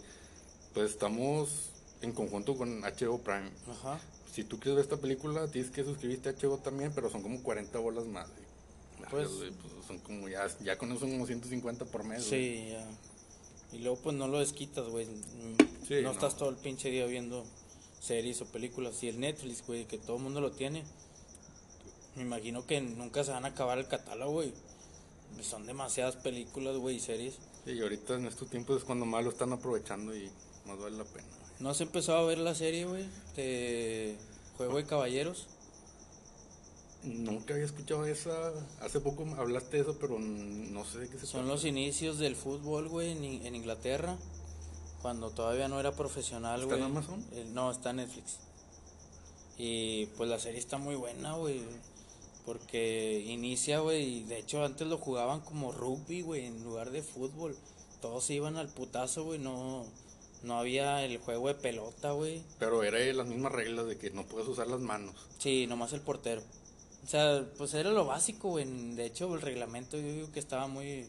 [0.73, 3.51] pues estamos en conjunto con HBO Prime.
[3.69, 4.01] Ajá.
[4.33, 7.43] Si tú quieres ver esta película, tienes que suscribirte a HBO también, pero son como
[7.43, 8.29] 40 bolas más.
[9.11, 12.25] Pues, pues, son como ya, ya con eso son como 150 por mes.
[12.25, 12.89] Sí, ya.
[13.77, 15.07] Y luego pues no lo desquitas, güey.
[16.03, 17.45] no, estás todo el pinche día viendo
[18.05, 19.03] series o películas.
[19.03, 20.85] Y el Netflix, güey, que todo el mundo lo tiene.
[22.17, 24.53] Me imagino que nunca se van a acabar el catálogo, güey.
[25.43, 27.39] Son demasiadas películas, güey, y series.
[27.67, 30.31] Y ahorita en estos tiempos es cuando más lo están aprovechando y
[30.67, 31.27] más vale la pena.
[31.61, 33.05] ¿No has empezado a ver la serie, güey?
[33.37, 34.17] De
[34.57, 35.47] Juego de Caballeros.
[37.03, 38.53] Nunca había escuchado esa.
[38.81, 41.49] Hace poco hablaste de eso, pero no sé de qué se Son trata.
[41.49, 44.17] los inicios del fútbol, güey, en Inglaterra.
[45.05, 46.79] Cuando todavía no era profesional, ¿Está güey.
[46.79, 47.23] en Amazon?
[47.33, 48.39] Eh, no, está en Netflix.
[49.59, 51.61] Y pues la serie está muy buena, güey.
[52.47, 54.03] Porque inicia, güey.
[54.03, 57.55] y De hecho, antes lo jugaban como rugby, güey, en lugar de fútbol.
[58.01, 59.39] Todos se iban al putazo, güey.
[59.39, 59.85] No,
[60.43, 62.43] no había el juego de pelota, güey.
[62.59, 65.15] Pero era las mismas reglas de que no puedes usar las manos.
[65.37, 66.41] Sí, nomás el portero.
[67.05, 68.65] O sea, pues era lo básico, güey.
[68.95, 71.07] De hecho, el reglamento yo digo que estaba muy,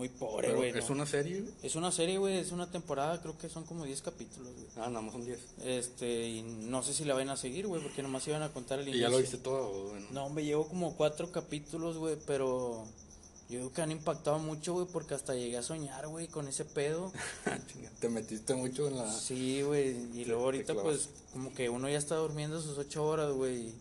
[0.00, 0.70] muy pobre, güey.
[0.70, 0.94] es ¿no?
[0.94, 1.42] una serie.
[1.42, 1.52] güey.
[1.62, 4.66] Es una serie, güey, es una temporada, creo que son como 10 capítulos, güey.
[4.76, 5.38] Ah, nada más son 10.
[5.62, 8.78] Este, y no sé si la van a seguir, güey, porque nomás iban a contar
[8.78, 9.08] el ¿Y inicio.
[9.08, 9.90] ya lo viste todo?
[9.90, 10.06] Bueno.
[10.10, 12.86] No, me llevo como cuatro capítulos, güey, pero
[13.50, 16.64] yo digo que han impactado mucho, güey, porque hasta llegué a soñar, güey, con ese
[16.64, 17.12] pedo.
[17.70, 19.12] Chinga, Te metiste mucho en la.
[19.12, 23.32] Sí, güey, y luego ahorita, pues, como que uno ya está durmiendo sus ocho horas,
[23.32, 23.74] güey, y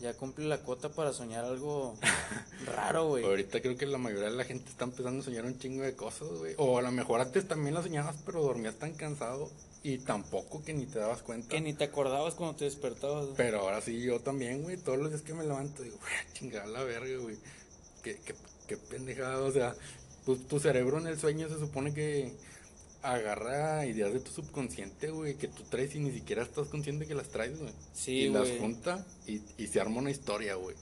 [0.00, 1.96] ya cumple la cuota para soñar algo
[2.66, 3.24] raro, güey.
[3.24, 5.94] Ahorita creo que la mayoría de la gente está empezando a soñar un chingo de
[5.94, 6.54] cosas, güey.
[6.56, 9.50] O a lo mejor antes también la soñabas, pero dormías tan cansado
[9.82, 11.48] y tampoco que ni te dabas cuenta.
[11.48, 13.36] Que ni te acordabas cuando te despertabas, güey.
[13.36, 14.76] Pero ahora sí, yo también, güey.
[14.76, 17.36] Todos los días que me levanto, digo, güey, chingada la verga, güey.
[18.02, 18.34] Qué, qué,
[18.68, 19.40] qué pendejada.
[19.40, 19.74] O sea,
[20.24, 22.32] pues, tu cerebro en el sueño se supone que
[23.02, 27.14] agarra ideas de tu subconsciente, güey, que tú traes y ni siquiera estás consciente que
[27.14, 27.72] las traes, güey.
[27.92, 30.76] Sí, y las junta y, y se arma una historia, güey.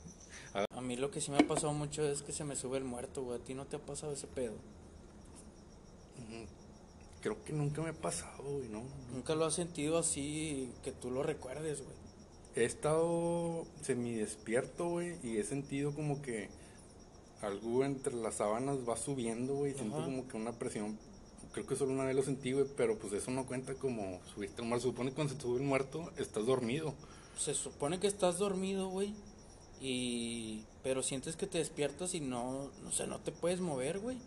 [0.71, 2.85] A mí lo que sí me ha pasado mucho es que se me sube el
[2.85, 3.39] muerto, güey.
[3.39, 4.55] ¿A ti no te ha pasado ese pedo?
[7.21, 8.83] Creo que nunca me ha pasado, güey, ¿no?
[9.13, 11.97] Nunca lo has sentido así que tú lo recuerdes, güey.
[12.55, 16.49] He estado semidespierto, güey, y he sentido como que
[17.43, 19.75] algo entre las sábanas va subiendo, güey.
[19.75, 20.05] Siento Ajá.
[20.07, 20.97] como que una presión.
[21.57, 24.61] Creo que solo una vez lo sentí, güey, pero pues eso no cuenta como subiste
[24.61, 24.83] un muerto.
[24.83, 26.93] Se supone que cuando se sube el muerto, estás dormido.
[27.39, 29.15] Se supone que estás dormido, güey.
[29.81, 30.65] Y.
[30.83, 32.71] Pero sientes que te despiertas y no.
[32.87, 34.19] O sea, no te puedes mover, güey.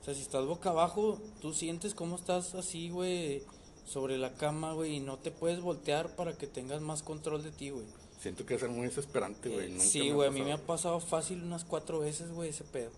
[0.00, 3.44] O sea, si estás boca abajo, tú sientes cómo estás así, güey.
[3.86, 4.96] Sobre la cama, güey.
[4.96, 7.86] Y no te puedes voltear para que tengas más control de ti, güey.
[8.20, 9.72] Siento que va a ser muy desesperante, güey.
[9.72, 10.26] Eh, sí, güey.
[10.26, 12.90] A mí me ha pasado fácil unas cuatro veces, güey, ese pedo.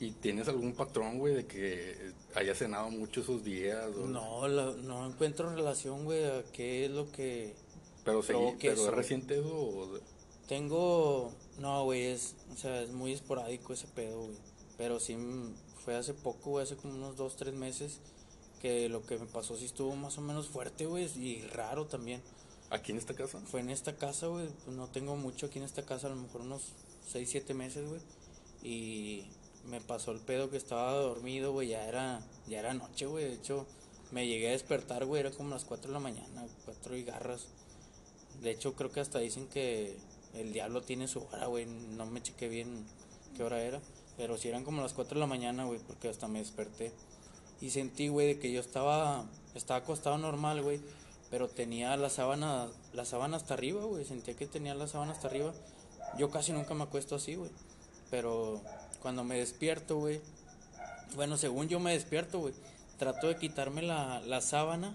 [0.00, 3.84] ¿Y tienes algún patrón, güey, de que hayas cenado mucho esos días?
[3.96, 7.54] o- No, la- no encuentro relación, güey, a qué es lo que.
[8.04, 9.98] Pero, provoque pero es reciente eso o
[10.46, 11.32] Tengo.
[11.58, 12.36] No, güey, es.
[12.52, 14.36] O sea, es muy esporádico ese pedo, güey.
[14.76, 18.00] Pero sí mm, fue hace poco, güey, hace como unos dos, tres meses.
[18.62, 21.04] Que lo que me pasó sí estuvo más o menos fuerte, güey.
[21.18, 22.22] Y raro también.
[22.70, 23.40] aquí en esta casa.
[23.50, 24.48] Fue en esta casa, güey.
[24.64, 26.72] Pues no tengo mucho aquí en esta casa, a lo mejor unos
[27.06, 28.00] seis, siete meses, güey.
[28.62, 29.24] Y
[29.66, 31.68] me pasó el pedo que estaba dormido, güey.
[31.68, 33.24] Ya era, ya era noche, güey.
[33.24, 33.66] De hecho,
[34.10, 35.20] me llegué a despertar, güey.
[35.20, 37.48] Era como las 4 de la mañana, 4 y garras.
[38.42, 39.96] De hecho, creo que hasta dicen que
[40.34, 41.66] el diablo tiene su hora, güey.
[41.66, 42.86] No me chequé bien
[43.36, 43.80] qué hora era.
[44.16, 46.92] Pero sí eran como las 4 de la mañana, güey, porque hasta me desperté.
[47.60, 50.80] Y sentí, güey, de que yo estaba, estaba acostado normal, güey.
[51.30, 54.04] Pero tenía la sábana, la sábana hasta arriba, güey.
[54.04, 55.52] Sentía que tenía la sábana hasta arriba.
[56.16, 57.50] Yo casi nunca me acuesto así, güey.
[58.10, 58.62] Pero
[59.00, 60.20] cuando me despierto, güey.
[61.16, 62.54] Bueno, según yo me despierto, güey.
[62.98, 64.94] Trato de quitarme la, la sábana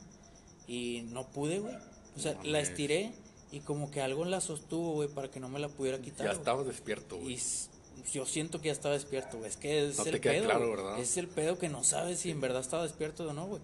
[0.68, 1.76] y no pude, güey.
[2.16, 3.12] O sea, No la estiré
[3.52, 6.26] y como que algo la sostuvo, güey, para que no me la pudiera quitar.
[6.26, 6.38] Ya güey.
[6.40, 7.34] estabas despierto, Y güey.
[7.36, 7.70] s-
[8.12, 9.50] yo siento que ya estaba despierto, güey.
[9.50, 10.46] Es que es No el te queda pedo.
[10.46, 10.76] claro, güey.
[10.84, 11.00] ¿verdad?
[11.00, 13.62] Es el pedo que no sabes si en verdad estaba despierto o no, güey.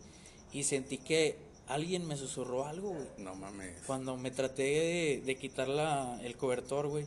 [0.54, 3.08] Y sentí que alguien me susurró algo, güey.
[3.17, 3.75] No mames.
[3.86, 7.06] Cuando me traté de, de quitar la, el cobertor, güey,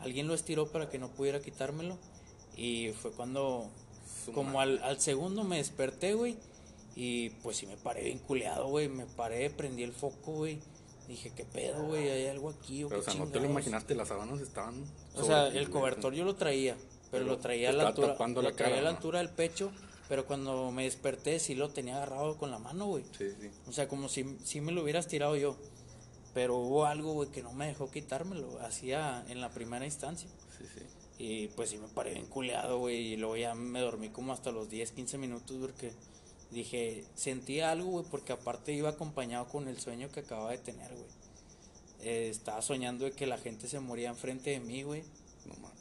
[0.00, 1.98] alguien lo estiró para que no pudiera quitármelo.
[2.58, 3.70] Y fue cuando,
[4.34, 6.36] como al, al segundo me desperté, güey.
[6.96, 8.88] Y pues sí me paré bien culeado, güey.
[8.88, 10.58] Me paré, prendí el foco, güey.
[11.06, 12.10] Dije, ¿qué pedo, güey?
[12.10, 13.50] ¿Hay algo aquí o Pero, o qué sea, no te lo chingados?".
[13.52, 14.84] imaginaste, las sábanas estaban.
[15.14, 18.42] O sea, el cobertor yo lo traía, pero, Pero lo traía a la altura, tapando
[18.42, 19.70] lo la traía a la altura del pecho,
[20.08, 23.04] pero cuando me desperté sí lo tenía agarrado con la mano, güey.
[23.16, 23.48] Sí, sí.
[23.68, 25.56] O sea, como si, si me lo hubieras tirado yo.
[26.34, 28.58] Pero hubo algo, güey, que no me dejó quitármelo.
[28.60, 30.28] Hacía en la primera instancia.
[30.58, 30.84] Sí, sí.
[31.18, 33.14] Y pues sí me paré bien culeado, güey.
[33.14, 35.92] Y luego ya me dormí como hasta los 10, 15 minutos porque
[36.50, 40.90] dije, sentí algo, güey, porque aparte iba acompañado con el sueño que acababa de tener,
[40.92, 41.08] güey.
[42.00, 45.02] Eh, estaba soñando de que la gente se moría enfrente de mí, güey.
[45.46, 45.78] No mames.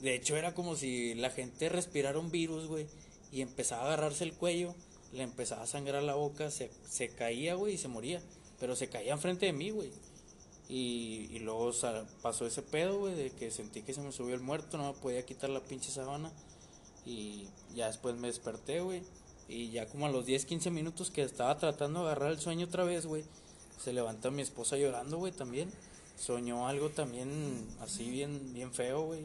[0.00, 2.86] De hecho, era como si la gente respirara un virus, güey,
[3.32, 4.74] y empezaba a agarrarse el cuello,
[5.12, 8.20] le empezaba a sangrar la boca, se, se caía, güey, y se moría.
[8.58, 9.90] Pero se caía enfrente de mí, güey.
[10.68, 11.70] Y, luego
[12.22, 14.98] pasó ese pedo, güey, de que sentí que se me subió el muerto, no me
[14.98, 16.32] podía quitar la pinche sábana.
[17.04, 19.02] Y ya después me desperté, güey.
[19.48, 22.66] Y ya como a los 10, 15 minutos que estaba tratando de agarrar el sueño
[22.66, 23.24] otra vez, güey,
[23.78, 25.70] se levanta mi esposa llorando, güey, también.
[26.18, 29.20] Soñó algo también así bien, bien feo, güey.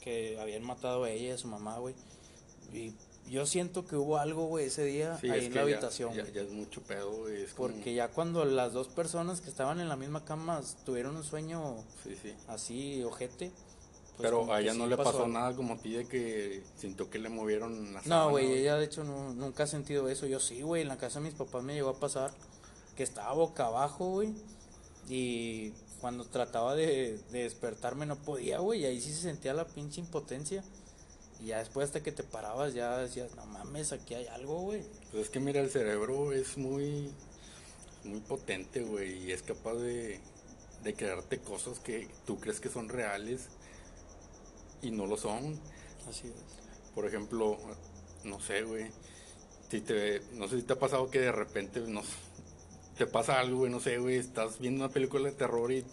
[0.00, 1.94] Que habían matado a ella y a su mamá, güey.
[2.74, 2.92] Y
[3.28, 6.12] yo siento que hubo algo, güey, ese día Sí, ahí es en la ya- habitación,
[6.14, 7.42] ya, es mucho pedo, güey.
[7.42, 11.16] es como- Porque ya cuando las dos personas que estaban en la misma cama tuvieron
[11.16, 12.34] un sueño Sí, sí.
[12.48, 13.50] así, ojete.
[14.16, 17.18] pues pero a ella no le pasó nada como a ti de que sintió que
[17.18, 20.26] le movieron la No, güey, ella de hecho no- nunca ha sentido eso.
[20.26, 22.30] Yo sí, güey, en la casa de mis papás me llegó a pasar
[22.94, 24.32] que estaba boca abajo, güey.
[25.08, 28.82] Y cuando trataba de, de despertarme no podía, güey.
[28.82, 30.62] Y ahí sí se sentía la pinche impotencia.
[31.44, 34.82] Y ya después hasta que te parabas ya decías, no mames, aquí hay algo, güey.
[35.10, 37.12] Pues es que mira, el cerebro es muy,
[38.02, 40.20] muy potente, güey, y es capaz de,
[40.82, 43.48] de crearte cosas que tú crees que son reales
[44.80, 45.60] y no lo son.
[46.08, 46.94] Así es.
[46.94, 47.58] Por ejemplo,
[48.24, 48.86] no sé, güey,
[49.68, 52.00] si te, no sé si te ha pasado que de repente, no
[52.96, 55.84] te pasa algo, güey, no sé, güey, estás viendo una película de terror y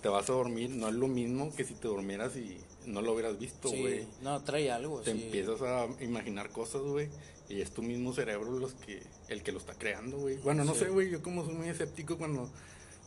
[0.00, 3.12] te vas a dormir, no es lo mismo que si te durmieras y no lo
[3.12, 4.02] hubieras visto, güey.
[4.02, 5.22] Sí, no, trae algo, Te sí.
[5.24, 7.08] empiezas a imaginar cosas, güey.
[7.48, 10.36] Y es tu mismo cerebro los que, el que lo está creando, güey.
[10.38, 10.80] Bueno, no Sí.
[10.80, 11.10] sé, güey.
[11.10, 12.48] Yo como soy muy escéptico cuando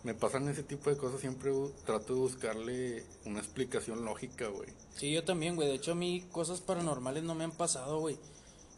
[0.04, 1.52] me pasan ese tipo de cosas, siempre
[1.86, 4.70] trato de buscarle una explicación lógica, güey.
[4.96, 5.68] Sí, yo también, güey.
[5.68, 8.18] De hecho, a mí cosas paranormales no me han pasado, güey.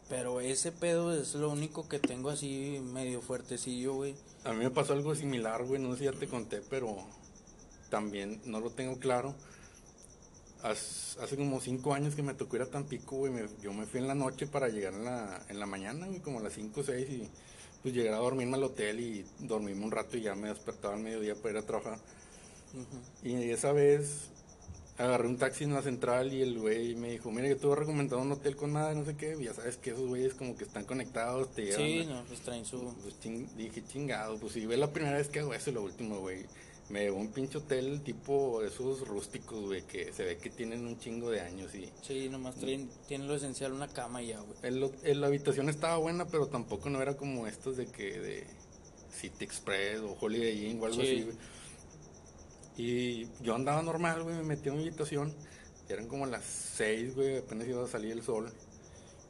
[0.08, 4.14] Pero ese pedo es lo único que tengo así medio fuertecillo, güey.
[4.44, 5.80] A mí me pasó algo similar, güey.
[5.80, 6.96] No sé si ya te conté, pero
[7.90, 9.34] también no lo tengo claro.
[10.62, 13.32] Hace como cinco años que me tocó ir a Tampico, güey.
[13.32, 16.20] me- yo me fui en la noche para llegar en la, en la mañana, güey,
[16.20, 17.28] como a las 5 o 6 y
[17.82, 21.00] pues llegar a dormirme al hotel y dormirme un rato y ya me despertaba al
[21.00, 21.98] mediodía para ir a trabajar.
[23.22, 24.28] Y esa vez
[24.98, 27.76] agarré un taxi en la central y el güey me dijo, mira, yo te voy
[27.76, 29.34] a recomendar un hotel con nada, no sé qué.
[29.40, 31.80] Y ya sabes que esos güeyes como que están conectados, te llevan.
[31.80, 32.94] Sí, no, pues traen su...
[33.02, 36.18] pues ching- dije, chingado, pues si ve la primera vez que hago eso, lo último,
[36.20, 36.44] güey.
[36.90, 40.86] Me llevó a un pinche hotel tipo esos rústicos, güey, que se ve que tienen
[40.86, 41.88] un chingo de años y...
[42.02, 44.58] Sí, nomás traen, tienen lo esencial, una cama y ya, güey.
[45.04, 48.46] El, la habitación estaba buena, pero tampoco no era como estos de que de
[49.12, 51.02] City Express o Holiday Inn o algo Sí.
[51.02, 51.36] así, güey.
[52.76, 55.34] Y yo andaba normal, güey, me metí a mi habitación.
[55.88, 58.50] Eran como las 6, güey, apenas iba a salir el sol.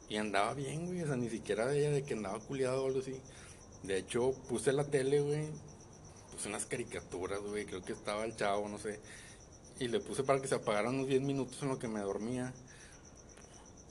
[0.08, 3.00] Y andaba bien, güey, o sea, ni siquiera veía de que andaba culiado o algo
[3.00, 3.16] así.
[3.82, 5.46] De hecho, puse la tele, güey,
[6.40, 8.98] puse unas caricaturas, güey, creo que estaba el chavo, no sé.
[9.78, 12.54] Y le puse para que se apagaran unos 10 minutos en lo que me dormía.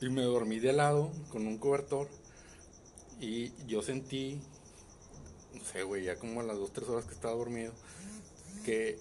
[0.02, 2.08] Y me dormí de lado con un cobertor.
[3.22, 4.42] Y yo sentí,
[5.54, 7.72] no sé, güey, ya como a las 2, 3 horas que estaba dormido,
[8.66, 8.98] que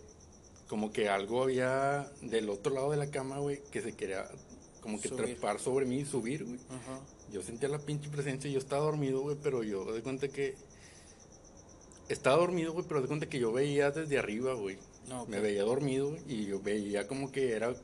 [0.69, 4.29] como que algo había del otro lado de la cama, güey, que se quería
[4.83, 5.25] como que Subir.
[5.25, 6.61] trepar sobre mí y subir, güey.
[7.33, 10.55] Yo sentía la pinche presencia y yo estaba dormido, güey, pero yo de cuenta que
[12.09, 14.79] estaba dormido, güey, pero de cuenta que yo veía desde arriba, güey.
[15.09, 15.43] No, Me ok.
[15.43, 17.75] veía dormido y yo veía como que era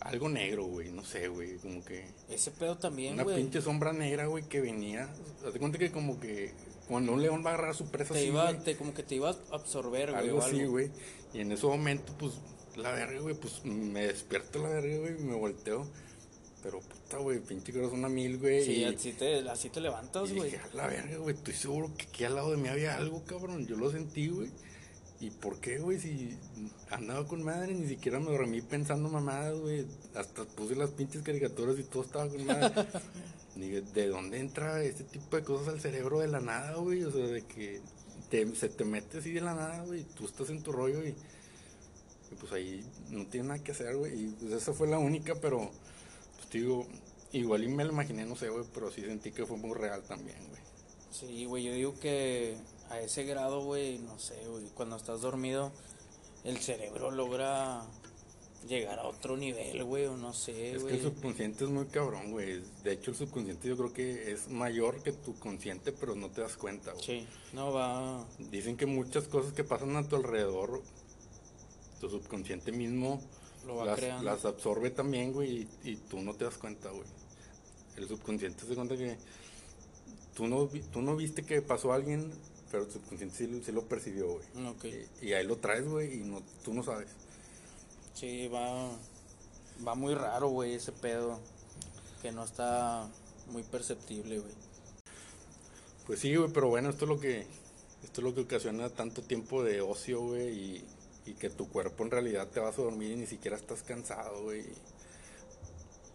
[0.00, 3.36] algo negro, güey, no sé, güey, como que Ese pedo también, una güey.
[3.36, 5.08] pinche sombra negra, güey, que venía.
[5.46, 6.52] Haz de cuenta que como que
[6.88, 9.02] cuando un león va a agarrar a su presa Te así, iba, te, como que
[9.02, 10.22] te iba a absorber, güey.
[10.28, 10.90] algo así, güey.
[11.32, 12.34] Y en ese momento, pues,
[12.76, 15.86] la verga, güey, pues me despierto la verga, güey, y me volteo.
[16.64, 18.64] Pero puta, güey, pinche corazón a mil, güey.
[18.64, 20.50] Sí, y, así te, así te levantas, güey.
[20.50, 23.22] dije, a la verga, güey, estoy seguro que aquí al lado de mí había algo,
[23.24, 23.66] cabrón.
[23.66, 24.48] Yo lo sentí, güey.
[25.20, 26.00] ¿Y por qué, güey?
[26.00, 26.36] Si
[26.90, 29.84] andaba con madre, ni siquiera me dormí pensando mamadas, güey.
[30.14, 32.72] Hasta puse las pinches caricaturas y todo estaba con madre.
[33.56, 37.04] Ni de dónde entra este tipo de cosas al cerebro de la nada, güey.
[37.04, 37.80] O sea, de que
[38.30, 40.02] te- se te mete así de la nada, güey.
[40.16, 44.18] Tú estás en tu rollo y, y pues ahí no tiene nada que hacer, güey.
[44.24, 45.70] Y pues esa fue la única, pero
[46.60, 46.86] digo,
[47.32, 48.64] igual y me lo imaginé, no sé, güey.
[48.72, 50.62] Pero sí sentí que fue muy real también, güey.
[51.10, 52.56] Sí, güey, yo digo que
[52.90, 55.72] a ese grado, güey, no sé, güey, cuando estás dormido,
[56.42, 57.86] el cerebro logra
[58.66, 62.32] llegar a otro nivel, güey, o no sé, Es que el subconsciente es muy cabrón,
[62.32, 62.62] güey.
[62.82, 66.40] De hecho, el subconsciente yo creo que es mayor que tu consciente, pero no te
[66.40, 67.04] das cuenta, güey.
[67.04, 68.26] Sí, no va.
[68.38, 70.82] Dicen que muchas cosas que pasan a tu alrededor,
[72.00, 73.20] tu subconsciente mismo
[73.66, 74.24] Lo va las, creando.
[74.24, 77.06] las absorbe también, güey, y, y tú no te das cuenta, güey.
[77.96, 79.16] El subconsciente se cuenta que
[80.34, 82.30] tú no, tú no viste que pasó a alguien,
[82.70, 84.66] pero el subconsciente sí, lo- sí lo percibió, güey.
[84.66, 84.84] Ok.
[85.22, 87.08] Y, y ahí lo traes, güey, y no, tú no sabes.
[88.14, 88.90] Sí, va.
[89.86, 91.38] Va muy raro, güey, ese pedo.
[92.22, 93.08] Que no está
[93.50, 94.52] muy perceptible, güey.
[96.06, 97.46] Pues sí, güey, pero bueno, esto es lo que
[98.02, 100.84] esto es lo que ocasiona tanto tiempo de ocio, güey, y
[101.26, 104.42] y que tu cuerpo en realidad te vas a dormir y ni siquiera estás cansado,
[104.44, 104.64] güey.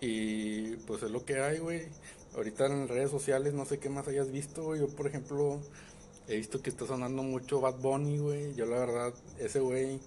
[0.01, 1.88] Y pues es lo que hay, güey.
[2.36, 4.80] Ahorita en redes sociales no sé qué más hayas visto, güey.
[4.80, 5.60] Yo, por ejemplo,
[6.28, 8.55] he visto que está sonando mucho Bad Bunny, güey.
[8.55, 9.99] Yo la verdad, ese güey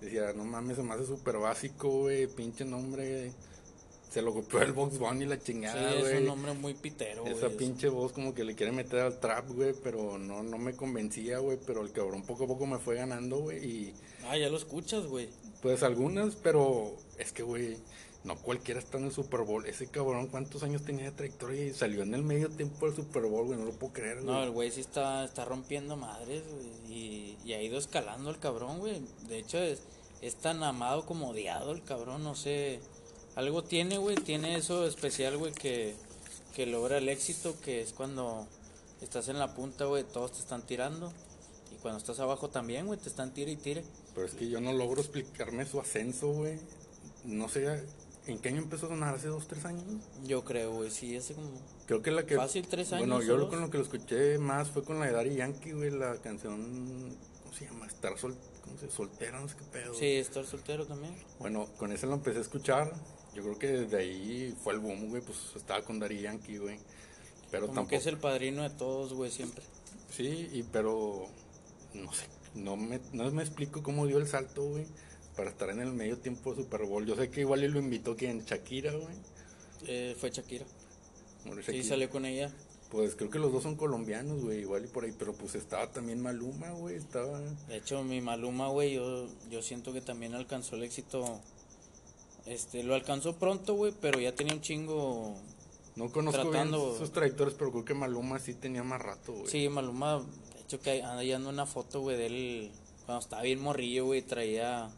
[0.00, 2.26] decía, no mames, se me hace súper básico, güey.
[2.26, 3.32] Pinche nombre.
[4.10, 6.12] Se lo copió el Box Bunny la chingada, Sí, güey.
[6.14, 7.32] es un nombre muy pitero, güey.
[7.34, 10.74] Esa pinche voz como que le quiere meter al trap, güey, pero no, no me
[10.74, 13.94] convencía, güey, pero el cabrón poco a poco me fue ganando, güey, y
[14.28, 15.28] Ah, ya lo escuchas, güey.
[15.62, 17.76] pues algunas, pero es que, güey,
[18.24, 19.64] no cualquiera está en el Super Bowl.
[19.64, 21.66] Ese cabrón, ¿cuántos años tenía de trayectoria?
[21.66, 24.26] Y salió en el medio tiempo del Super Bowl, güey, no lo puedo creer, güey.
[24.26, 26.92] No, el güey sí está, está rompiendo madres, güey.
[26.92, 29.00] Y, y ha ido escalando el cabrón, güey.
[29.28, 29.84] De hecho, es,
[30.20, 32.80] es tan amado como odiado el cabrón, no sé.
[33.36, 34.16] Algo tiene, güey.
[34.16, 35.94] Tiene eso especial, güey, que,
[36.54, 38.46] que logra el éxito, que es cuando
[39.00, 41.12] estás en la punta, güey, todos te están tirando.
[41.72, 43.84] Y cuando estás abajo también, güey, te están tire y tire.
[44.14, 46.58] Pero es que yo no logro explicarme su ascenso, güey.
[47.24, 47.84] No sé,
[48.26, 49.14] ¿en qué año empezó a sonar?
[49.14, 49.84] ¿Hace dos, tres años?
[50.24, 51.50] Yo creo, güey, sí, hace como...
[51.86, 52.34] Creo que la que...
[52.36, 54.98] Fácil, tres Bueno, años yo o lo- con lo que lo escuché más fue con
[54.98, 57.16] la de Daddy Yankee, güey, la canción...
[57.44, 57.86] ¿Cómo se llama?
[57.86, 58.36] Estar sol...
[58.64, 59.94] ¿cómo se soltera, no sé qué pedo.
[59.94, 61.14] Sí, estar soltero también.
[61.38, 62.92] Bueno, con ese lo empecé a escuchar.
[63.34, 66.78] Yo creo que desde ahí fue el boom, güey, pues estaba con Daddy Yankee, güey.
[67.50, 67.90] Pero Como tampoco...
[67.90, 69.62] que es el padrino de todos, güey, siempre.
[70.10, 71.26] Sí, y pero...
[71.94, 72.24] No sé,
[72.54, 74.86] no me, no me explico cómo dio el salto, güey,
[75.36, 77.04] para estar en el medio tiempo de Super Bowl.
[77.06, 79.16] Yo sé que igual lo invitó que en Shakira, güey.
[79.86, 80.66] Eh, fue Shakira.
[81.44, 81.88] Bueno, Sí, Shakira.
[81.88, 82.52] salió con ella.
[82.90, 85.90] Pues creo que los dos son colombianos, güey, igual y por ahí, pero pues estaba
[85.92, 87.40] también Maluma, güey, estaba...
[87.68, 91.40] De hecho, mi Maluma, güey, yo, yo siento que también alcanzó el éxito.
[92.46, 95.34] Este, lo alcanzó pronto, güey, pero ya tenía un chingo.
[95.96, 99.46] No conozco Tratando- bien sus trayectorias, pero creo que Maluma sí tenía más rato, güey.
[99.48, 100.18] Sí, Maluma,
[100.54, 102.70] de hecho, que anda ya anda una foto, güey, de él
[103.06, 104.88] cuando estaba bien morrillo, güey, traía,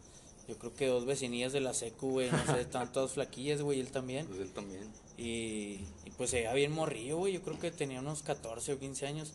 [0.49, 3.81] yo creo que dos vecinillas de la secu, güey, no sé, estaban todas flaquillas, güey,
[3.81, 4.27] él también.
[4.27, 4.85] Pues él también.
[5.17, 8.79] Y, y pues se veía bien morrillo, güey, yo creo que tenía unos 14 o
[8.79, 9.33] 15 años.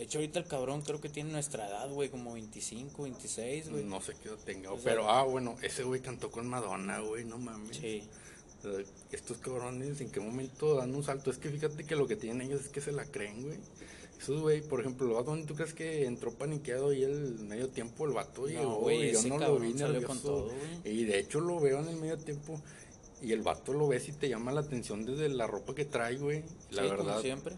[0.00, 3.84] De hecho, ahorita el cabrón creo que tiene nuestra edad, güey, como 25, 26, güey.
[3.84, 7.00] No sé qué edad tenga, O sea- pero ah, bueno, ese güey cantó con Madonna,
[7.00, 7.76] güey, no mames.
[7.76, 8.02] Sí.
[8.60, 8.82] O sea,
[9.12, 11.30] estos cabrones, ¿en qué momento dan un salto?
[11.30, 13.58] Es que fíjate que lo que tienen ellos es que se la creen, güey.
[14.18, 18.12] Esos, güey, por ejemplo, el ¿tú crees que entró paniqueado y el medio tiempo el
[18.14, 18.76] vato llegó?
[18.76, 20.06] güey, y yo no lo vi nervioso.
[20.06, 20.50] con todo.
[20.82, 22.58] Y de hecho lo veo en el medio tiempo
[23.20, 26.16] y el vato lo ves y te llama la atención desde la ropa que trae,
[26.16, 26.42] güey.
[26.70, 27.54] La Sí, como verdad, siempre.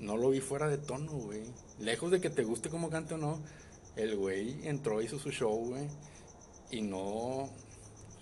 [0.00, 1.40] no lo vi fuera de tono, güey.
[1.78, 3.40] Lejos de que te guste como cante o no,
[3.96, 5.88] el güey entró, hizo su show, güey.
[6.70, 7.48] Y no,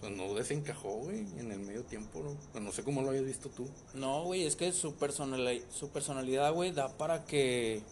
[0.01, 2.21] sea, no desencajó, güey, en el medio tiempo.
[2.21, 3.67] No, Pues no sé cómo lo hayas visto tú.
[3.95, 7.83] No, güey, es que su, personali- su personalidad, güey, da para que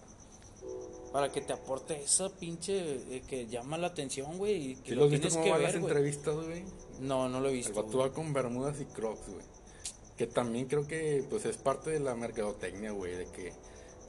[1.13, 4.95] para que te aporte esa pinche eh, que llama la atención, güey, y que ¿Sí
[4.95, 6.65] lo lo tienes cómo que ver, las entrevistas, güey?
[7.01, 7.83] No, no lo he El visto.
[7.83, 7.97] güey.
[7.99, 9.45] va con bermudas y crocs, güey.
[10.17, 13.15] Que también creo que, pues, es parte de la mercadotecnia, güey.
[13.17, 13.53] De que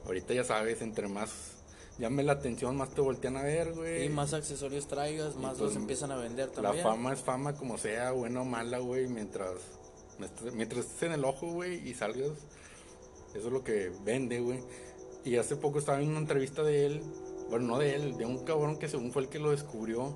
[0.06, 1.54] ahorita ya sabes, entre más
[1.98, 4.06] llame la atención, más te voltean a ver, güey.
[4.06, 6.84] Y más accesorios traigas, más pues, los empiezan a vender La también.
[6.84, 9.54] fama es fama como sea, buena o mala, güey, mientras,
[10.52, 12.32] mientras estés en el ojo, güey, y salgas.
[13.34, 14.60] Eso es lo que vende, güey.
[15.24, 17.02] Y hace poco estaba viendo una entrevista de él,
[17.48, 20.14] bueno, no de él, de un cabrón que según fue el que lo descubrió.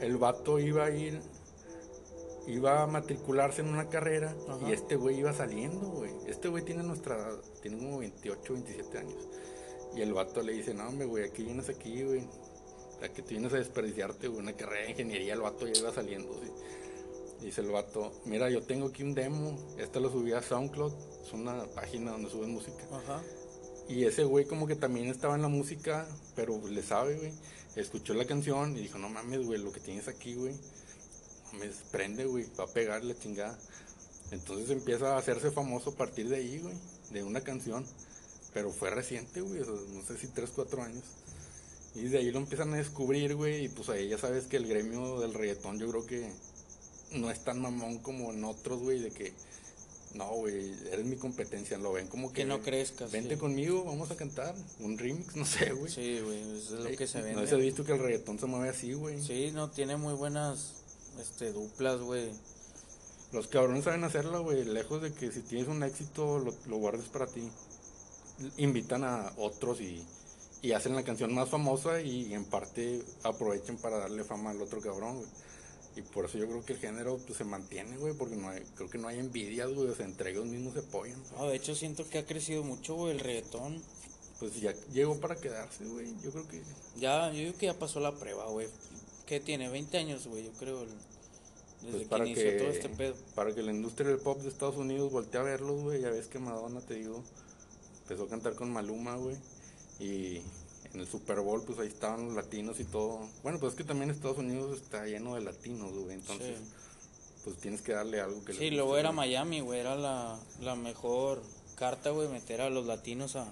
[0.00, 1.20] El vato iba a ir,
[2.46, 4.68] iba a matricularse en una carrera Ajá.
[4.68, 6.12] y este güey iba saliendo, güey.
[6.26, 9.28] Este güey tiene nuestra edad, tiene como 28, 27 años.
[9.94, 12.20] Y el vato le dice, no, hombre, güey, aquí vienes aquí, güey.
[12.20, 15.78] O sea, que tú vienes a desperdiciarte, güey, una carrera de ingeniería, el vato ya
[15.80, 16.50] iba saliendo, sí.
[17.42, 20.92] Dice el vato, mira, yo tengo aquí un demo, este lo subí a SoundCloud,
[21.26, 22.84] es una página donde suben música.
[22.92, 23.20] Ajá.
[23.88, 27.32] Y ese güey como que también estaba en la música, pero le sabe, güey.
[27.74, 30.54] Escuchó la canción y dijo, no mames, güey, lo que tienes aquí, güey.
[31.52, 33.58] Mames, prende, güey, va a pegar la chingada.
[34.30, 36.74] Entonces empieza a hacerse famoso a partir de ahí, güey,
[37.10, 37.84] de una canción.
[38.54, 41.04] Pero fue reciente, güey, o sea, no sé si 3, 4 años.
[41.94, 44.66] Y de ahí lo empiezan a descubrir, güey, y pues ahí ya sabes que el
[44.66, 46.30] gremio del reggaetón yo creo que
[47.12, 49.32] no es tan mamón como en otros, güey, de que,
[50.14, 52.36] no, güey, eres mi competencia, lo ven como que...
[52.42, 53.12] Que no crezcas.
[53.12, 53.40] Vente sí.
[53.40, 55.92] conmigo, vamos a cantar un remix, no sé, güey.
[55.92, 57.42] Sí, güey, eso es lo que se No vende.
[57.42, 59.22] sé si has visto que el reggaetón se mueve así, güey.
[59.22, 60.81] Sí, no, tiene muy buenas
[61.20, 62.30] este, duplas, güey.
[63.32, 64.64] Los cabrones saben hacerla, güey.
[64.64, 67.48] Lejos de que si tienes un éxito, lo, lo guardes para ti.
[68.56, 70.04] Invitan a otros y,
[70.62, 74.80] y hacen la canción más famosa y en parte aprovechan para darle fama al otro
[74.80, 75.28] cabrón, güey.
[75.94, 78.62] Y por eso yo creo que el género pues, se mantiene, güey, porque no hay,
[78.74, 79.88] creo que no hay envidias, güey.
[79.88, 81.22] O sea, entre ellos mismos se apoyan.
[81.36, 83.82] No, de hecho siento que ha crecido mucho, güey, el reggaetón.
[84.38, 86.08] Pues ya llegó para quedarse, güey.
[86.22, 86.62] Yo creo que
[86.96, 88.68] Ya, yo digo que ya pasó la prueba, güey.
[89.32, 89.70] ¿Qué tiene?
[89.70, 90.80] 20 años, güey, yo creo.
[90.80, 93.14] Desde Pues que para inició que, todo este pedo.
[93.34, 96.02] para que la industria del pop de Estados Unidos voltee a verlos, güey.
[96.02, 97.22] Ya ves que Madonna, te digo,
[98.02, 99.36] empezó a cantar con Maluma, güey.
[99.98, 100.42] Y
[100.92, 103.26] en el Super Bowl, pues ahí estaban los latinos y todo.
[103.42, 106.12] Bueno, pues es que también Estados Unidos está lleno de latinos, güey.
[106.12, 106.64] Entonces, Sí.
[107.44, 109.12] pues tienes que darle algo que Sí, luego era.
[109.12, 111.40] Miami, güey, era la, la mejor
[111.76, 113.50] carta, güey, meter a los latinos a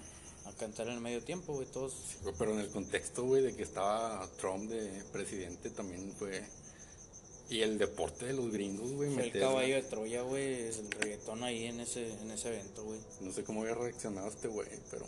[0.61, 1.93] cantar en el medio tiempo, güey, todos.
[2.37, 6.43] Pero en el contexto, güey, de que estaba Trump de presidente también fue...
[7.49, 11.43] Y el deporte de los gringos, güey, Fue el caballo de Troya, güey, el reggaetón
[11.43, 12.99] ahí en ese, en ese evento, güey.
[13.21, 15.05] No sé cómo había reaccionado este güey, pero...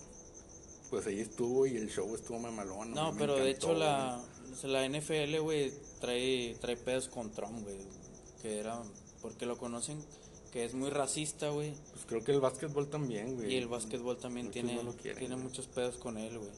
[0.90, 2.92] Pues ahí estuvo y el show estuvo mamalón.
[2.92, 4.24] No, pero de encantó, hecho la,
[4.64, 7.78] la NFL, güey, trae, trae pedos con Trump, güey,
[8.42, 8.82] que era,
[9.22, 10.04] porque lo conocen,
[10.52, 11.74] que es muy racista, güey.
[12.14, 13.54] Creo que el básquetbol también, güey.
[13.54, 15.48] Y el básquetbol también Muchos tiene, no lo quieren, tiene güey.
[15.48, 16.52] muchos pedos con él, güey.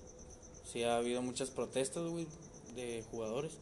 [0.66, 2.28] Sí, ha habido muchas protestas, güey,
[2.76, 3.54] de jugadores.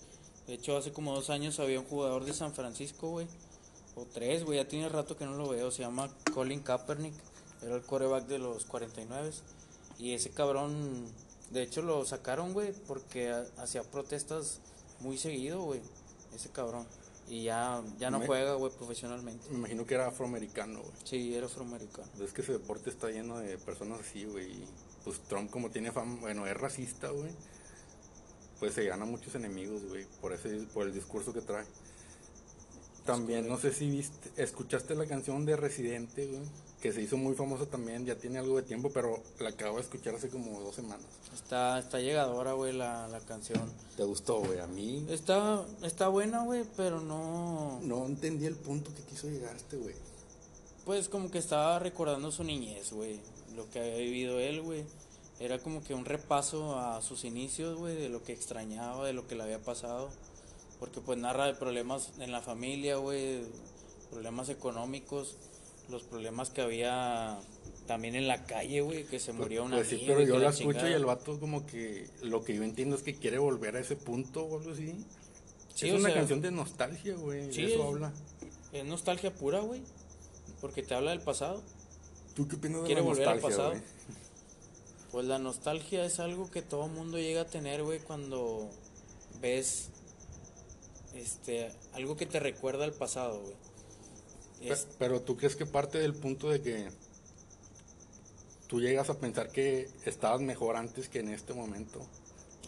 [0.48, 3.28] De hecho, hace como dos años había un jugador de San Francisco, güey.
[3.96, 5.70] O tres, güey, ya tiene rato que no lo veo.
[5.70, 7.14] Se llama Colin Kaepernick.
[7.62, 9.32] Era el coreback de los 49.
[10.00, 11.06] Y ese cabrón,
[11.52, 14.60] de hecho, lo sacaron, güey, porque ha- hacía protestas
[15.00, 15.80] muy seguido, güey.
[16.36, 16.88] Ese cabrón.
[17.30, 19.50] Y ya, ya no Me- juega, güey, profesionalmente.
[19.50, 20.94] Me imagino que era afroamericano, güey.
[21.04, 22.08] Sí, era afroamericano.
[22.24, 24.66] Es que ese deporte está lleno de personas así, güey.
[25.04, 27.32] Pues Trump como tiene fama, bueno, es racista, güey.
[28.60, 31.66] Pues se gana muchos enemigos, güey, por ese por el discurso que trae.
[33.06, 36.44] También no sé si viste, escuchaste la canción de Residente, güey,
[36.84, 39.84] que se hizo muy famosa también, ya tiene algo de tiempo, pero la acabo de
[39.84, 41.06] escuchar hace como dos semanas.
[41.34, 43.72] Está, está llegadora, güey, la, la canción.
[43.96, 44.60] ¿Te gustó, güey?
[44.60, 47.80] A mí Está, está buena, güey, pero no...
[47.84, 49.96] no entendí el punto que quiso llegar este güey.
[50.84, 53.22] Pues como que estaba recordando su niñez, güey.
[53.56, 54.84] Lo que había vivido él, güey.
[55.40, 59.26] Era como que un repaso a sus inicios, güey, de lo que extrañaba, de lo
[59.26, 60.10] que le había pasado.
[60.82, 63.46] Porque pues narra de problemas en la familia, güey,
[64.12, 65.38] problemas económicos,
[65.90, 67.40] los problemas que había
[67.88, 70.88] también en la calle, güey, que se murió una Pues sí, pero yo la escucho
[70.88, 73.96] y el vato como que lo que yo entiendo es que quiere volver a ese
[73.96, 74.96] punto o algo así.
[75.74, 77.52] Sí, es una sea, canción de nostalgia, güey.
[77.52, 78.14] sí, eso es- habla.
[78.72, 79.82] Es nostalgia pura, güey.
[80.62, 81.62] Porque te habla del pasado.
[82.36, 83.84] ¿Tú qué opinas de ¿Quiere la volver al nostalgia, pasado?
[85.12, 88.70] Pues la nostalgia es algo que todo mundo llega a tener, güey, cuando
[89.42, 89.90] ves
[91.16, 93.54] este algo que te recuerda al pasado, güey.
[95.00, 96.90] Pero tú crees que parte del punto de que
[98.68, 102.00] tú llegas a pensar que estabas mejor antes que en este momento.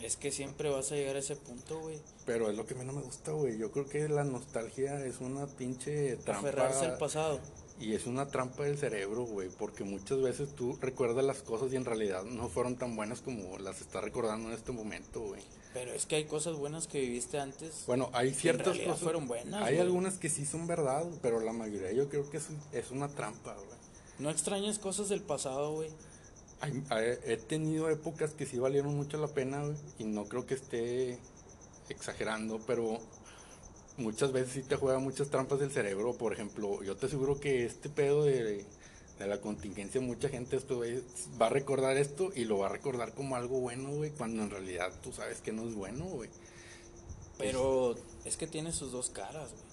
[0.01, 1.99] Es que siempre vas a llegar a ese punto, güey.
[2.25, 3.57] Pero es lo que a mí no me gusta, güey.
[3.57, 6.49] Yo creo que la nostalgia es una pinche trampa.
[6.49, 7.39] Aferrarse al pasado.
[7.80, 11.76] Y es una trampa del cerebro, güey, porque muchas veces tú recuerdas las cosas y
[11.76, 15.41] en realidad no fueron tan buenas como las estás recordando en este momento, güey.
[15.73, 17.84] Pero es que hay cosas buenas que viviste antes.
[17.86, 18.99] Bueno, hay ciertas cosas.
[19.01, 22.47] fueron buenas, Hay algunas que sí son verdad, pero la mayoría yo creo que es,
[22.71, 23.78] es una trampa, güey.
[24.19, 25.89] No extrañas cosas del pasado, güey.
[27.26, 31.19] He tenido épocas que sí valieron mucho la pena, güey, y no creo que esté
[31.89, 32.99] exagerando, pero
[33.97, 36.13] muchas veces sí te juega muchas trampas del cerebro.
[36.13, 38.65] Por ejemplo, yo te aseguro que este pedo de,
[39.19, 40.81] de la contingencia, mucha gente esto,
[41.41, 44.49] va a recordar esto y lo va a recordar como algo bueno, güey, cuando en
[44.49, 46.29] realidad tú sabes que no es bueno, güey.
[47.37, 49.63] Pero es que tiene sus dos caras, güey.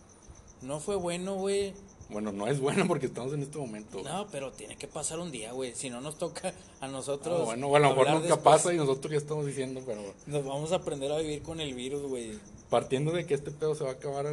[0.63, 1.75] No fue bueno, güey.
[2.09, 4.03] Bueno, no es bueno porque estamos en este momento.
[4.03, 5.75] No, pero tiene que pasar un día, güey.
[5.75, 7.41] Si no nos toca a nosotros.
[7.41, 8.43] Ah, bueno, bueno, a lo mejor nunca después.
[8.45, 11.73] pasa y nosotros ya estamos diciendo, pero Nos vamos a aprender a vivir con el
[11.75, 12.39] virus, güey.
[12.69, 14.27] partiendo de que este pedo se va a acabar,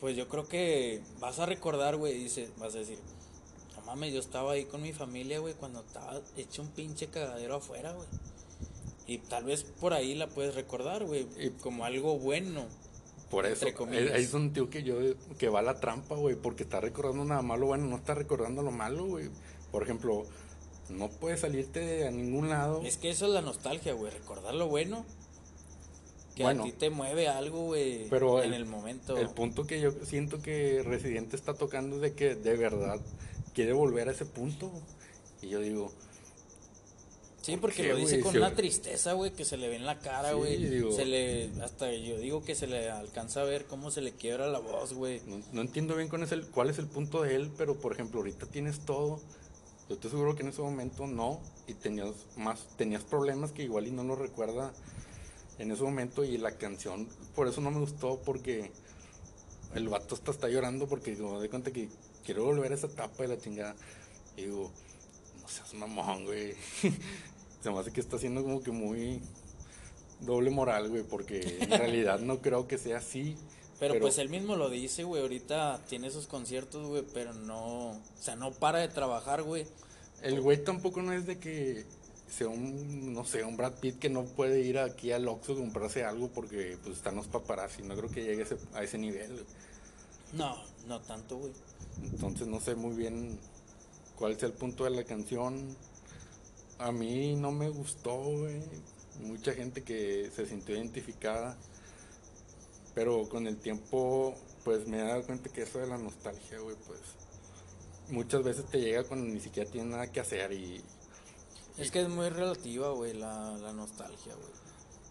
[0.00, 2.98] Pues yo creo que vas a recordar, güey, dice, vas a decir,
[3.76, 7.56] no mames, yo estaba ahí con mi familia, güey, cuando estaba hecho un pinche cagadero
[7.56, 8.06] afuera, güey.
[9.06, 11.26] Y tal vez por ahí la puedes recordar, güey,
[11.60, 12.64] como algo bueno.
[13.30, 14.12] Por eso, comillas.
[14.12, 14.96] ahí es donde digo que yo,
[15.38, 18.70] que va la trampa, güey, porque está recordando nada malo, bueno, no está recordando lo
[18.70, 19.28] malo, güey.
[19.72, 20.24] Por ejemplo,
[20.88, 22.82] no puedes salirte a ningún lado.
[22.82, 25.04] Es que eso es la nostalgia, güey, recordar lo bueno.
[26.34, 26.62] Que Bueno.
[26.62, 29.16] a ti te mueve algo, güey, Pero en el, momento.
[29.16, 33.00] El punto que yo siento que Residente está tocando es de que de verdad
[33.54, 34.70] quiere volver a ese punto.
[35.40, 35.92] Y yo digo,
[37.44, 39.84] Sí, ¿Por porque qué, lo dice con una tristeza, güey, que se le ve en
[39.84, 40.56] la cara, Sí, güey.
[40.56, 44.12] digo- Se le, hasta yo digo que se le alcanza a ver cómo se le
[44.12, 45.20] quiebra la voz, güey.
[45.26, 47.92] no, no entiendo bien cuál es, el, cuál es el punto de él, pero por
[47.92, 49.20] ejemplo, ahorita tienes todo.
[49.90, 51.38] Yo te aseguro que en ese momento no.
[51.66, 54.72] Y tenías más, tenías problemas que igual y no lo recuerda
[55.58, 56.24] en ese momento.
[56.24, 58.70] Y la canción, por eso no me gustó, porque
[59.74, 61.90] el vato hasta está llorando porque como de cuenta que
[62.24, 63.76] quiero volver a esa etapa de la chingada.
[64.38, 64.70] Y digo,
[65.42, 66.54] no seas mamón, güey.
[67.64, 69.22] Se me hace que está siendo como que muy,
[70.20, 73.38] doble moral, güey, porque en realidad no creo que sea así.
[73.80, 78.00] Pero, pues él mismo lo dice, güey, ahorita tiene esos conciertos, güey, pero no, o
[78.20, 79.66] sea, no para de trabajar, güey.
[80.20, 81.86] El güey tampoco no es de que
[82.28, 85.56] sea un, no sé, un Brad Pitt que no puede ir aquí al Oxxo a
[85.56, 87.82] comprarse algo porque pues están los paparazzi.
[87.82, 89.32] No creo que llegue a ese, a ese nivel.
[89.32, 89.44] güey.
[90.34, 90.54] No,
[90.86, 91.52] no tanto, güey.
[92.02, 93.38] Entonces no sé muy bien
[94.16, 95.74] cuál es el punto de la canción.
[96.78, 98.62] A mí no me gustó, güey.
[99.20, 101.56] Mucha gente que se sintió identificada.
[102.94, 106.76] Pero con el tiempo, pues me he dado cuenta que eso de la nostalgia, güey,
[106.86, 107.00] pues
[108.08, 110.82] muchas veces te llega cuando ni siquiera tienes nada que hacer y...
[111.76, 114.52] Es que es muy relativa, güey, la, la nostalgia, güey.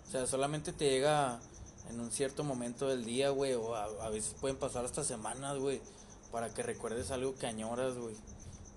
[0.07, 1.41] O sea, solamente te llega
[1.89, 5.57] en un cierto momento del día, güey, o a, a veces pueden pasar hasta semanas,
[5.57, 5.81] güey,
[6.31, 8.15] para que recuerdes algo que añoras, güey.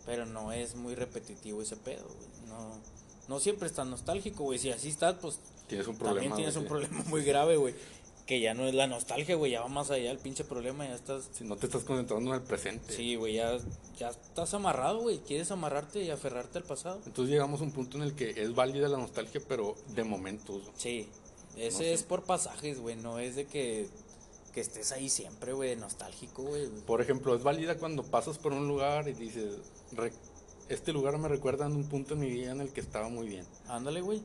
[0.04, 2.35] Pero no es muy repetitivo ese pedo, güey.
[2.56, 2.80] No,
[3.28, 4.58] no siempre estás nostálgico, güey.
[4.58, 5.38] Si así estás, pues
[5.68, 6.20] Tienes un problema.
[6.20, 7.74] también tienes güey, un problema muy grave, güey.
[8.26, 10.94] Que ya no es la nostalgia, güey, ya va más allá el pinche problema, ya
[10.96, 11.28] estás...
[11.32, 12.92] Si no te estás concentrando en el presente.
[12.92, 13.56] Sí, güey, ya,
[13.96, 15.18] ya estás amarrado, güey.
[15.20, 17.00] Quieres amarrarte y aferrarte al pasado.
[17.06, 20.60] Entonces llegamos a un punto en el que es válida la nostalgia, pero de momentos.
[20.76, 21.08] Sí,
[21.56, 21.92] ese No sé.
[21.92, 23.88] es por pasajes, güey, no es de que,
[24.52, 26.66] que estés ahí siempre, güey, nostálgico, güey.
[26.84, 29.54] Por ejemplo, es válida cuando pasas por un lugar y dices,
[29.92, 30.12] "Re-
[30.68, 33.28] este lugar me recuerda a un punto en mi vida en el que estaba muy
[33.28, 33.46] bien.
[33.68, 34.22] Ándale, güey.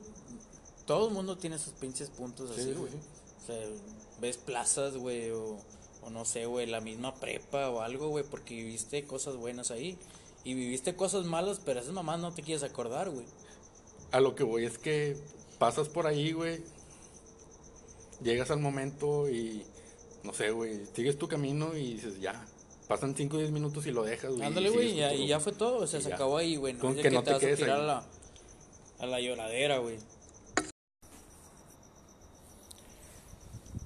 [0.86, 2.90] Todo el mundo tiene sus pinches puntos Sí, así, sí, güey.
[2.92, 2.98] sí.
[3.42, 3.66] O sea,
[4.20, 5.56] ves plazas, güey, o,
[6.02, 9.96] o no sé, güey, la misma prepa o algo, güey, porque viviste cosas buenas ahí.
[10.44, 13.26] Y viviste cosas malas, pero esas mamás no te quieres acordar, güey.
[14.10, 15.16] A lo que voy es que
[15.58, 16.62] pasas por ahí, güey,
[18.22, 19.64] llegas al momento y,
[20.24, 22.44] no sé, güey, sigues tu camino y dices, ya,
[22.94, 24.42] pasan 5 o 10 minutos y lo dejas, güey.
[24.46, 26.14] Ándale, güey, ya, y ya fue todo, o sea, se ya.
[26.16, 26.74] acabó ahí, güey.
[26.74, 27.82] No es que que, no te te vas a tirar ahí.
[27.82, 28.06] a la,
[29.00, 29.98] a la lloradera, güey.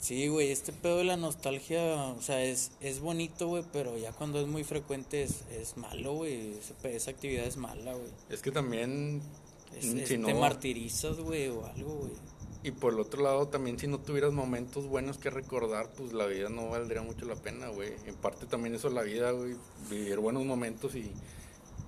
[0.00, 1.80] Sí, güey, este pedo de la nostalgia,
[2.16, 6.14] o sea, es, es bonito, güey, pero ya cuando es muy frecuente es, es malo,
[6.14, 6.52] güey.
[6.84, 8.06] Esa actividad es mala, güey.
[8.30, 9.20] Es que también,
[9.76, 12.12] Es- mm, es- Te martirizas, güey, o algo, güey.
[12.66, 16.26] Y por el otro lado también si no tuvieras momentos buenos que recordar, pues la
[16.26, 17.92] vida no valdría mucho la pena, güey.
[18.06, 19.54] En parte también eso es la vida, güey,
[19.88, 21.12] vivir buenos momentos y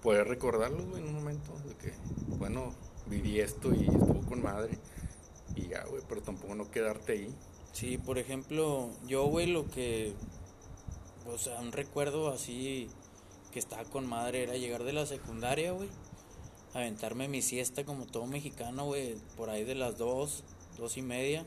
[0.03, 1.93] poder recordarlos, güey, en un momento de que,
[2.37, 2.73] bueno,
[3.07, 4.79] viví esto y estuvo con madre
[5.57, 7.35] y ya, güey, pero tampoco no quedarte ahí.
[7.73, 10.13] Sí, por ejemplo, yo, güey, lo que,
[11.27, 12.89] o sea, un recuerdo así
[13.51, 15.89] que estaba con madre era llegar de la secundaria, güey,
[16.73, 20.45] aventarme mi siesta como todo mexicano, güey, por ahí de las dos,
[20.79, 21.45] dos y media,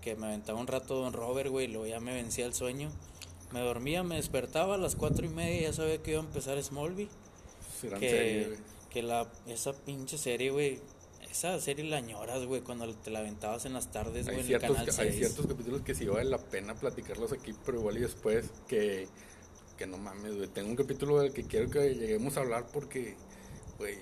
[0.00, 2.90] que me aventaba un rato Don Robert, güey, luego ya me vencía el sueño,
[3.52, 6.62] me dormía, me despertaba a las cuatro y media, ya sabía que iba a empezar
[6.62, 7.10] Smallville,
[7.98, 8.58] que, güey.
[8.90, 10.80] que la, esa pinche serie, güey,
[11.30, 14.40] esa serie la añoras, güey, cuando te la aventabas en las tardes, güey, Hay en
[14.40, 15.16] el ciertos, canal hay 6.
[15.16, 19.08] ciertos capítulos que sí vale la pena platicarlos aquí, pero igual y después que,
[19.78, 20.48] que no mames, güey.
[20.48, 23.16] Tengo un capítulo del que quiero que lleguemos a hablar porque,
[23.78, 23.96] güey,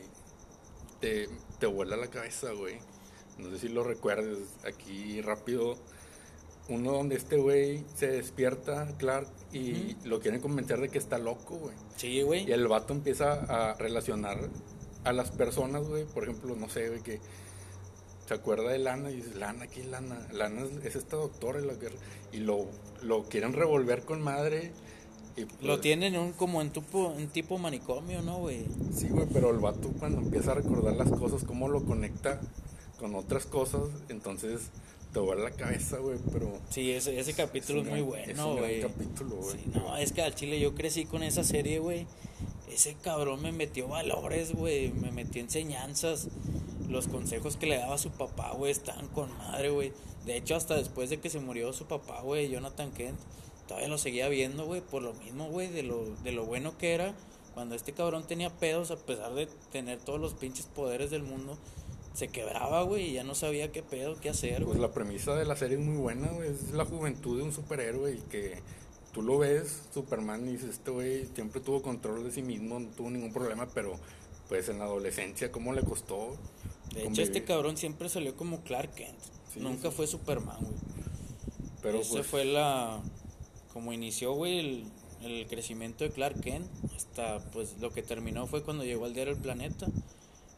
[1.00, 2.78] te, te vuela la cabeza, güey.
[3.40, 5.76] No sé si lo recuerdes aquí rápido.
[6.68, 11.56] Uno donde este güey se despierta, Clark, y lo quieren convencer de que está loco,
[11.56, 11.74] güey.
[11.96, 12.48] Sí, güey.
[12.48, 14.38] Y el vato empieza a relacionar
[15.04, 16.04] a las personas, güey.
[16.04, 17.20] Por ejemplo, no sé, güey, que
[18.26, 20.28] se acuerda de Lana y dice, Lana, ¿qué es Lana?
[20.32, 21.96] Lana es, es esta doctora la guerra.
[22.30, 22.66] Y lo,
[23.02, 24.70] lo quieren revolver con madre.
[25.36, 28.64] Y pues, Lo tienen un, como en tipo, en tipo manicomio, ¿no, güey?
[28.94, 32.40] Sí, güey, pero el vato cuando empieza a recordar las cosas, cómo lo conecta
[33.00, 33.80] con otras cosas,
[34.10, 34.60] entonces
[35.12, 36.52] te vuela la cabeza, güey, pero...
[36.70, 38.80] Sí, ese, ese capítulo es, muy gran- es bueno, un gran güey.
[38.82, 39.52] capítulo, güey.
[39.56, 42.06] Sí, no, es que al chile yo crecí con esa serie, güey.
[42.70, 44.92] Ese cabrón me metió valores, güey.
[44.92, 46.28] Me metió enseñanzas.
[46.88, 49.92] Los consejos que le daba a su papá, güey, estaban con madre, güey.
[50.26, 53.18] De hecho, hasta después de que se murió su papá, güey, Jonathan Kent,
[53.66, 56.94] todavía lo seguía viendo, güey, por lo mismo, güey, de lo, de lo bueno que
[56.94, 57.14] era.
[57.54, 61.58] Cuando este cabrón tenía pedos, a pesar de tener todos los pinches poderes del mundo,
[62.14, 65.44] se quebraba, güey, y ya no sabía qué pedo, qué hacer, Pues la premisa de
[65.44, 66.50] la serie es muy buena, güey.
[66.50, 68.60] Es la juventud de un superhéroe y que
[69.12, 72.88] tú lo ves, Superman, y dices, este güey siempre tuvo control de sí mismo, no
[72.90, 73.98] tuvo ningún problema, pero
[74.48, 76.36] pues en la adolescencia, ¿cómo le costó?
[76.92, 79.18] De hecho, este cabrón siempre salió como Clark Kent.
[79.52, 79.96] Sí, Nunca sí.
[79.96, 80.74] fue Superman, güey.
[81.82, 83.00] Pero Esa pues, fue la.
[83.72, 84.84] Como inició, güey, el,
[85.22, 86.68] el crecimiento de Clark Kent.
[86.96, 89.86] Hasta, pues, lo que terminó fue cuando llegó al diario El Planeta.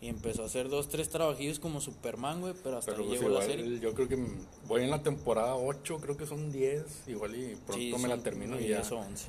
[0.03, 2.55] Y empezó a hacer dos, tres trabajillos como Superman, güey.
[2.63, 3.79] Pero hasta pero ahí pues llegó la igual, serie.
[3.79, 4.19] yo creo que
[4.67, 8.19] voy en la temporada 8, creo que son 10, igual y pronto Sí, me la
[8.19, 9.29] termino y ya 10 o 11.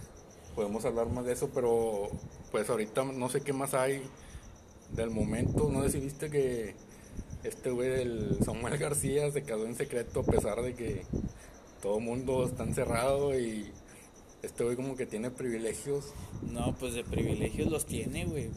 [0.56, 2.10] podemos hablar más de eso, pero
[2.52, 4.02] pues ahorita no sé qué más hay
[4.94, 6.74] del momento, no sé si viste que
[7.44, 11.06] este güey del Samuel García se casó en secreto a pesar de que
[11.84, 13.72] todo el mundo está encerrado y
[14.42, 16.14] este güey como que tiene privilegios.
[16.52, 18.50] No, pues de privilegios los tiene, güey.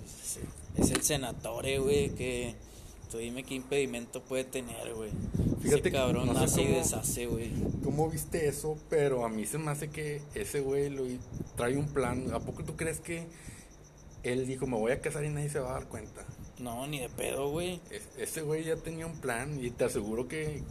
[0.76, 2.54] Es el senatore, güey, que
[3.10, 5.10] tú dime qué impedimento puede tener, güey.
[5.60, 7.50] Fíjate Ese cabrón no nace y deshace, güey.
[7.82, 8.78] ¿Cómo viste eso?
[8.90, 11.04] Pero a mí se me hace que ese güey lo
[11.56, 12.32] trae un plan.
[12.32, 13.26] ¿A poco tú crees que
[14.22, 16.24] él dijo, me voy a casar y nadie se va a dar cuenta?
[16.58, 17.80] No, ni de pedo, güey.
[18.18, 20.62] ese güey ya tenía un plan y te aseguro que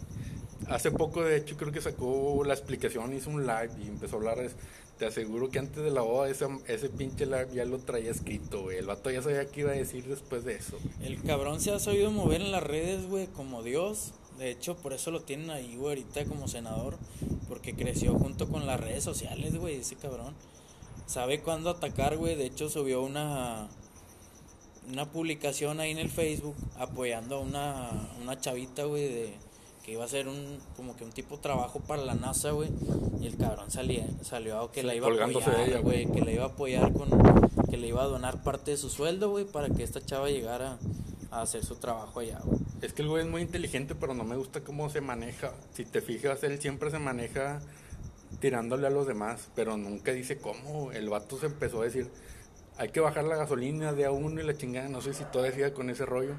[0.67, 4.19] hace poco, de hecho, creo que sacó la explicación, hizo un live y empezó a
[4.19, 4.49] hablar de
[4.97, 8.63] te aseguro que antes de la boda ese, ese pinche live ya lo traía escrito,
[8.63, 8.77] güey.
[8.77, 10.77] El vato ya sabía qué iba a decir después de eso.
[11.01, 14.13] El cabrón se ha sabido mover en las redes, güey, como Dios.
[14.37, 16.97] De hecho, por eso lo tienen ahí, güey, ahorita como senador.
[17.49, 20.33] Porque creció junto con las redes sociales, güey, ese cabrón.
[21.07, 22.35] Sabe cuándo atacar, güey.
[22.35, 23.69] De hecho, subió una
[24.89, 29.33] una publicación ahí en el Facebook apoyando a una, una chavita, güey, de
[29.85, 32.69] que iba a ser un como que un tipo de trabajo para la NASA, güey,
[33.21, 36.43] y el cabrón salía, salió a que la iba a apoyar, güey, que la iba
[36.43, 37.09] a apoyar con
[37.69, 40.79] que le iba a donar parte de su sueldo, güey, para que esta chava llegara
[41.29, 42.59] a hacer su trabajo allá, güey.
[42.81, 45.51] Es que el güey es muy inteligente, pero no me gusta cómo se maneja.
[45.73, 47.61] Si te fijas, él siempre se maneja
[48.39, 50.91] tirándole a los demás, pero nunca dice cómo.
[50.93, 52.09] El vato se empezó a decir,
[52.77, 55.53] hay que bajar la gasolina de a uno y la chingada, no sé si todavía
[55.55, 56.35] sigue con ese rollo.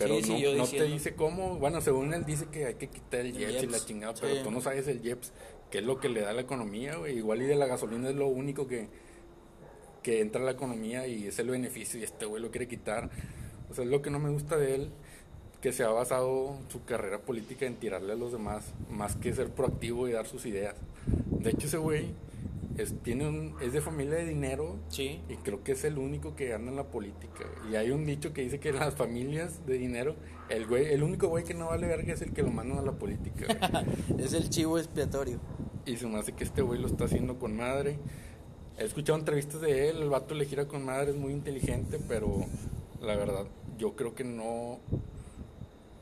[0.00, 0.14] Pero
[0.56, 1.58] no, te dice cómo.
[1.58, 4.50] Bueno, según él dice que hay que quitar el, el y la chingada, pero tú
[4.50, 5.30] no sabes el JEPS,
[5.70, 7.18] que es lo que le da la economía, güey.
[7.18, 8.88] Igual y de la gasolina es lo único que,
[10.02, 13.10] que entra a la economía y es el beneficio y este güey lo quiere quitar.
[13.70, 14.90] O sea, es lo que no me gusta de él,
[15.60, 19.50] que se ha basado su carrera política en tirarle a los demás, más que ser
[19.50, 20.76] proactivo y dar sus ideas.
[21.28, 22.06] De hecho, ese güey
[22.76, 25.20] es, tiene un, es de familia de dinero sí.
[25.28, 27.44] y creo que es el único que anda en la política.
[27.70, 30.16] Y hay un dicho que dice que las familias de dinero,
[30.48, 32.82] el güey, el único güey que no vale verga es el que lo mandan a
[32.82, 33.46] la política.
[34.18, 35.40] es el chivo expiatorio.
[35.86, 37.98] Y se me hace que este güey lo está haciendo con madre.
[38.78, 42.46] He escuchado entrevistas de él, el vato le gira con madre, es muy inteligente, pero
[43.00, 43.46] la verdad,
[43.78, 44.78] yo creo que no,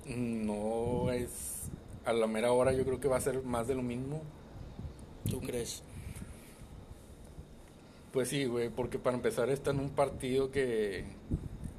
[0.07, 1.71] no es,
[2.05, 4.23] a la mera hora yo creo que va a ser más de lo mismo.
[5.29, 5.83] ¿Tú crees?
[8.13, 11.05] Pues sí, güey, porque para empezar está en un partido que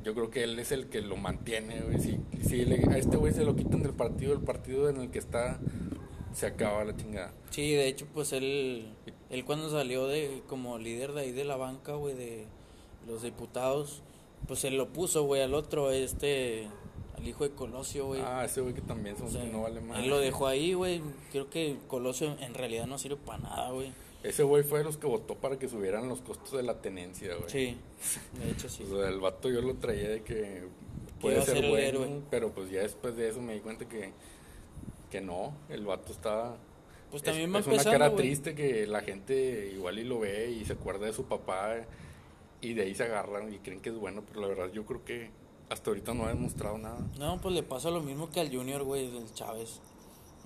[0.03, 1.99] yo creo que él es el que lo mantiene, güey.
[1.99, 5.19] Si, si a este güey se lo quitan del partido, el partido en el que
[5.19, 5.59] está
[6.33, 7.33] se acaba la chingada.
[7.49, 8.93] Sí, de hecho, pues él,
[9.29, 12.45] él cuando salió de como líder de ahí de la banca, güey, de
[13.07, 14.01] los diputados,
[14.47, 16.67] pues él lo puso, güey, al otro, este,
[17.17, 18.21] al hijo de Colosio, güey.
[18.23, 19.99] Ah, ese güey que también son, no vale más.
[19.99, 21.01] Él lo dejó ahí, güey.
[21.31, 23.91] Creo que Colosio en realidad no sirve para nada, güey.
[24.23, 27.35] Ese güey fue de los que votó para que subieran los costos de la tenencia,
[27.35, 27.49] güey.
[27.49, 27.77] Sí,
[28.41, 28.83] de hecho sí.
[28.91, 30.63] O sea, el vato yo lo traía de que
[31.21, 34.11] puede ser, bueno, pero pues ya después de eso me di cuenta que,
[35.09, 36.57] que no, el vato estaba...
[37.11, 40.65] Pues también es, es una cara triste que la gente igual y lo ve y
[40.65, 41.77] se acuerda de su papá
[42.61, 45.03] y de ahí se agarran y creen que es bueno, pero la verdad yo creo
[45.03, 45.31] que
[45.69, 46.99] hasta ahorita no ha demostrado nada.
[47.17, 49.79] No, pues le pasa lo mismo que al Junior, güey, del Chávez.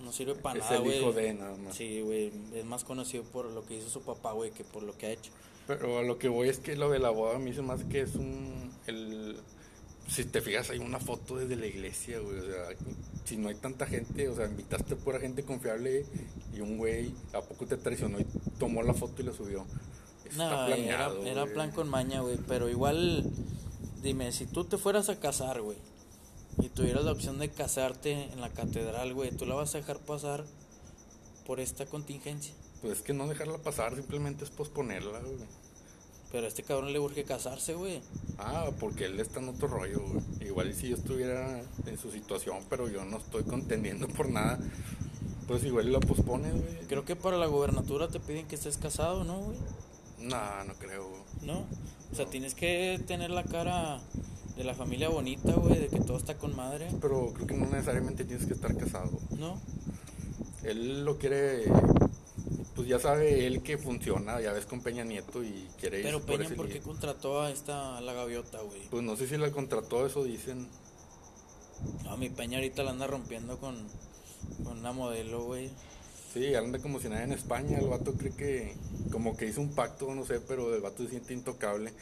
[0.03, 0.89] No sirve para nada, güey.
[0.91, 1.75] Es el hijo de nada más.
[1.75, 2.31] Sí, güey.
[2.53, 5.11] Es más conocido por lo que hizo su papá, güey, que por lo que ha
[5.11, 5.31] hecho.
[5.65, 7.87] Pero a lo que voy es que lo de la boda a mí se hace
[7.87, 8.71] que es un.
[8.85, 9.37] El,
[10.07, 12.37] si te fijas, hay una foto desde la iglesia, güey.
[12.37, 12.65] O sea,
[13.23, 16.05] si no hay tanta gente, o sea, invitaste a pura gente confiable
[16.53, 18.25] y un güey a poco te traicionó y
[18.59, 19.65] tomó la foto y la subió.
[20.35, 22.37] no, era, era plan con maña, güey.
[22.45, 23.23] Pero igual,
[24.01, 25.77] dime, si tú te fueras a casar, güey
[26.61, 29.99] y tuvieras la opción de casarte en la catedral, güey, ¿tú la vas a dejar
[29.99, 30.43] pasar
[31.45, 32.53] por esta contingencia?
[32.81, 35.37] Pues es que no dejarla pasar, simplemente es posponerla, güey.
[36.31, 38.01] Pero a este cabrón le urge casarse, güey.
[38.39, 40.47] Ah, porque él está en otro rollo, güey.
[40.47, 44.59] Igual si yo estuviera en su situación, pero yo no estoy contendiendo por nada,
[45.47, 46.87] pues igual la pospone, güey.
[46.87, 49.57] Creo que para la gobernatura te piden que estés casado, ¿no, güey?
[50.19, 51.21] No, no creo, güey.
[51.43, 51.65] ¿No?
[52.11, 54.01] O sea, tienes que tener la cara
[54.55, 56.87] de la familia bonita, güey, de que todo está con madre.
[57.01, 59.19] Pero creo que no necesariamente tienes que estar casado.
[59.37, 59.59] ¿No?
[60.63, 61.65] Él lo quiere,
[62.75, 66.21] pues ya sabe él que funciona, ya ves con Peña Nieto y quiere ir Pero
[66.21, 68.81] Peña, por, qué contrató a esta, a la gaviota, güey?
[68.89, 70.67] Pues no sé si la contrató, eso dicen.
[72.05, 73.75] No, mi Peña ahorita la anda rompiendo con,
[74.63, 75.69] con una modelo, güey.
[76.33, 78.75] Sí, anda como si nada en España, el vato cree que
[79.11, 81.93] como que hizo un pacto, no sé, pero el vato se siente intocable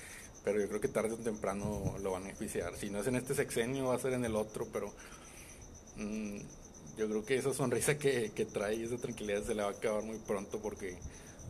[0.44, 2.76] pero yo creo que tarde o temprano lo van a beneficiar.
[2.76, 4.92] Si no es en este sexenio, va a ser en el otro, pero
[5.98, 6.38] mm,
[6.98, 10.04] yo creo que esa sonrisa que, que trae, esa tranquilidad se le va a acabar
[10.04, 10.98] muy pronto porque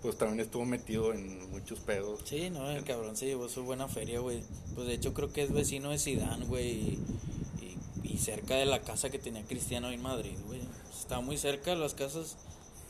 [0.01, 2.21] pues también estuvo metido en muchos pedos.
[2.25, 4.43] Sí, no, el cabrón se llevó su buena feria, güey.
[4.73, 6.99] Pues de hecho creo que es vecino de Sidán, güey,
[7.61, 10.59] y, y cerca de la casa que tenía Cristiano en Madrid, güey.
[10.91, 12.35] Estaba muy cerca de las casas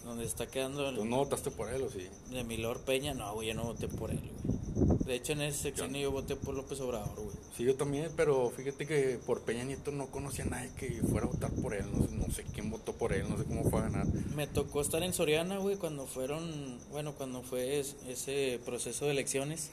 [0.04, 2.08] donde está quedando el, ¿Tú no votaste por él o sí?
[2.32, 3.14] de Milor Peña.
[3.14, 4.97] No, güey, yo no voté por él, güey.
[5.06, 7.36] De hecho, en ese sección yo voté por López Obrador, güey.
[7.56, 11.28] Sí, yo también, pero fíjate que por Peña Nieto no conocía a nadie que fuera
[11.28, 11.86] a votar por él.
[11.91, 14.08] No sé, no sé quién votó por él, no sé cómo fue a ganar.
[14.36, 19.12] Me tocó estar en Soriana, güey, cuando fueron, bueno, cuando fue es- ese proceso de
[19.12, 19.72] elecciones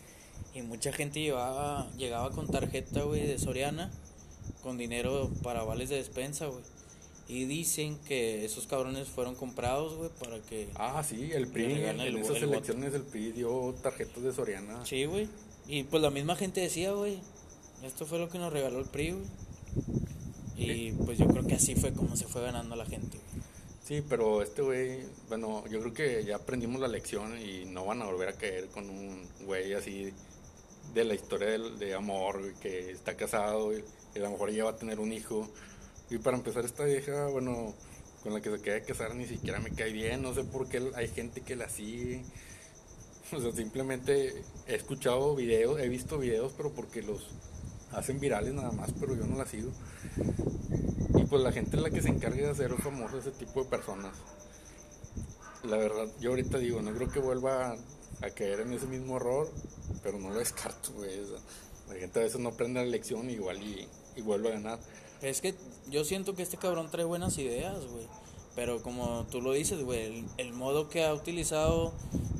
[0.55, 3.91] y mucha gente llevaba, llegaba con tarjeta, güey, de Soriana,
[4.63, 6.63] con dinero para vales de despensa, güey.
[7.29, 10.69] Y dicen que esos cabrones fueron comprados, güey, para que...
[10.77, 14.85] Ah, sí, el PRI, en, el- esas el elecciones el PRI dio tarjetas de Soriana.
[14.87, 15.29] Sí, güey.
[15.67, 17.19] Y pues la misma gente decía, güey,
[17.83, 19.27] esto fue lo que nos regaló el PRI, güey.
[20.57, 23.43] Y pues yo creo que así fue como se fue ganando la gente, güey.
[23.85, 28.03] Sí, pero este güey, bueno, yo creo que ya aprendimos la lección y no van
[28.03, 30.13] a volver a caer con un güey así
[30.95, 34.65] de la historia del- de, amor, que está casado y, y a lo mejor ya
[34.65, 35.49] va a tener un hijo.
[36.11, 37.75] Y para empezar, esta vieja, bueno,
[38.23, 40.69] con la que se queda de casar ni siquiera me cae bien, no sé por
[40.69, 42.23] qué hay gente que la sigue.
[43.31, 47.29] O sea, simplemente he escuchado videos, he visto videos, pero porque los
[47.93, 49.71] hacen virales nada más, pero yo no la sigo.
[51.15, 54.17] Y pues la gente la que se encarga de hacer famoso ese tipo de personas.
[55.63, 57.73] La verdad, yo ahorita digo, no creo que vuelva
[58.23, 59.53] a, caer en ese mismo error,
[60.03, 61.21] pero no lo descarto, güey.
[61.91, 64.79] la gente a veces no aprende la lección igual y vuelve a ganar.
[65.23, 65.55] Es que
[65.91, 68.07] yo siento que este cabrón trae buenas ideas, güey.
[68.55, 71.93] Pero como tú lo dices, güey, el, el modo que ha utilizado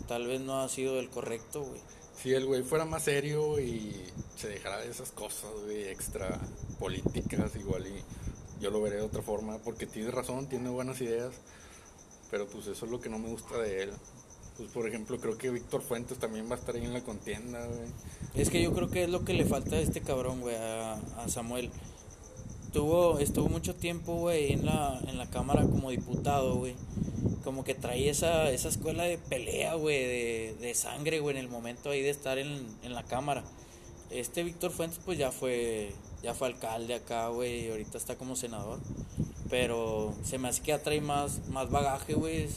[0.09, 1.81] tal vez no ha sido el correcto, güey.
[2.21, 3.95] Si el güey fuera más serio y
[4.37, 6.41] se dejara de esas cosas, güey, extra
[6.79, 8.03] políticas, igual y
[8.61, 11.33] yo lo veré de otra forma, porque tiene razón, tiene buenas ideas,
[12.31, 13.93] pero pues eso es lo que no me gusta de él.
[14.57, 17.65] Pues por ejemplo, creo que Víctor Fuentes también va a estar ahí en la contienda,
[17.65, 17.89] güey.
[18.35, 20.95] Es que yo creo que es lo que le falta a este cabrón, güey, a,
[20.95, 21.71] a Samuel.
[22.73, 26.75] Tuvo, estuvo mucho tiempo, güey, en la, en la Cámara como diputado, güey.
[27.43, 31.49] Como que traía esa, esa escuela de pelea, güey, de, de sangre, güey, en el
[31.51, 33.43] momento ahí de estar en, en la Cámara.
[34.11, 35.93] Este Víctor Fuentes, pues ya fue,
[36.23, 38.79] ya fue alcalde acá, güey, y ahorita está como senador.
[39.49, 42.49] Pero se me hace que atrae más, más bagaje, güey,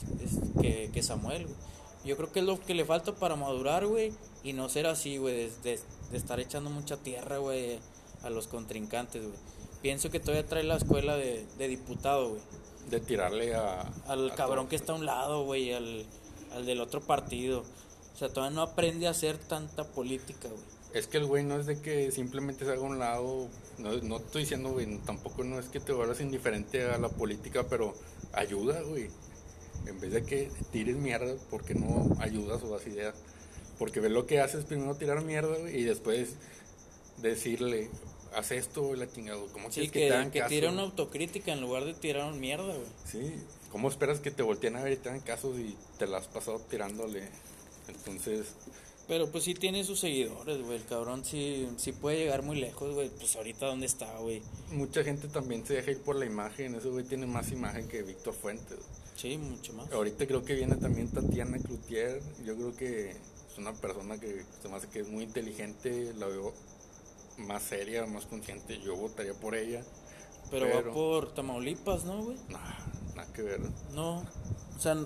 [0.60, 1.56] que, que Samuel, güey.
[2.04, 4.12] Yo creo que es lo que le falta para madurar, güey,
[4.44, 7.78] y no ser así, güey, de, de- de estar echando mucha tierra, güey,
[8.22, 9.38] a los contrincantes, güey.
[9.82, 12.42] Pienso que todavía trae la escuela de, de diputado, güey.
[12.88, 13.80] De tirarle a...
[14.06, 14.70] Al a cabrón todo.
[14.70, 16.06] que está a un lado, güey, al,
[16.52, 17.64] al del otro partido.
[18.14, 20.62] O sea, todavía no aprende a hacer tanta política, güey.
[20.94, 23.48] Es que el güey no es de que simplemente se haga a un lado.
[23.78, 27.64] No, no estoy diciendo, güey, tampoco no es que te vuelvas indiferente a la política,
[27.68, 27.94] pero
[28.32, 29.08] ayuda, güey.
[29.86, 33.14] En vez de que tires mierda, porque no ayudas o das ideas?
[33.78, 36.36] Porque ves lo que haces, primero tirar mierda, güey, y después
[37.16, 37.88] decirle,
[38.34, 39.40] haz esto, la chingada.
[39.52, 40.72] ¿Cómo Sí, quieres que, te que caso, tire güey?
[40.74, 42.88] una autocrítica en lugar de tirar un mierda, güey.
[43.10, 43.34] Sí,
[43.70, 46.26] ¿cómo esperas que te volteen a ver y te hagan caso si te la has
[46.28, 47.28] pasado tirándole?
[47.88, 48.46] Entonces,
[49.08, 50.76] Pero pues sí tiene sus seguidores, güey.
[50.76, 53.10] El cabrón sí, sí puede llegar muy lejos, güey.
[53.10, 54.40] Pues ahorita dónde está, güey.
[54.70, 56.74] mucha gente también se deja ir por la imagen.
[56.76, 58.78] Ese güey tiene más imagen que Víctor Fuentes.
[59.16, 59.90] Sí, mucho más.
[59.92, 62.22] Ahorita creo que viene también Tatiana Cloutier.
[62.44, 66.14] Yo creo que es una persona que se me hace que es muy inteligente.
[66.18, 66.54] La veo
[67.38, 68.78] más seria, más consciente.
[68.80, 69.82] Yo votaría por ella.
[70.50, 72.36] Pero, pero- va por Tamaulipas, ¿no, güey?
[72.48, 72.78] Nah,
[73.14, 73.60] nada que ver.
[73.94, 74.18] No.
[74.76, 74.96] O sea,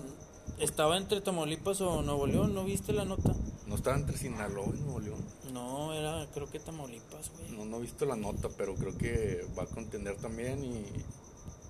[0.59, 3.33] estaba entre Tamaulipas o Nuevo León, ¿no viste la nota?
[3.65, 5.25] No estaba entre Sinaloa y Nuevo León.
[5.53, 7.51] No, era creo que Tamaulipas, güey.
[7.51, 10.63] No, no he visto la nota, pero creo que va a contender también.
[10.63, 10.85] Y,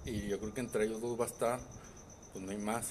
[0.10, 1.60] y yo creo que entre ellos dos va a estar.
[2.34, 2.88] Pues no hay más.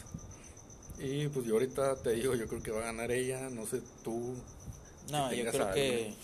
[0.98, 3.48] Y pues yo ahorita te digo, yo creo que va a ganar ella.
[3.50, 4.34] No sé tú.
[5.10, 6.14] No, yo creo que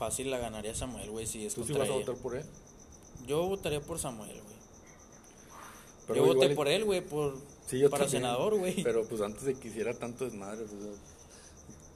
[0.00, 2.44] fácil la ganaría Samuel, güey, si es ¿Tú sí vas a votar por él?
[3.26, 4.56] Yo votaría por Samuel, güey.
[6.06, 7.36] Pero Yo voté por él, güey, por
[7.66, 8.82] Sí, yo para también, senador, güey.
[8.82, 10.98] Pero pues antes de que hiciera tanto desmadre, pues,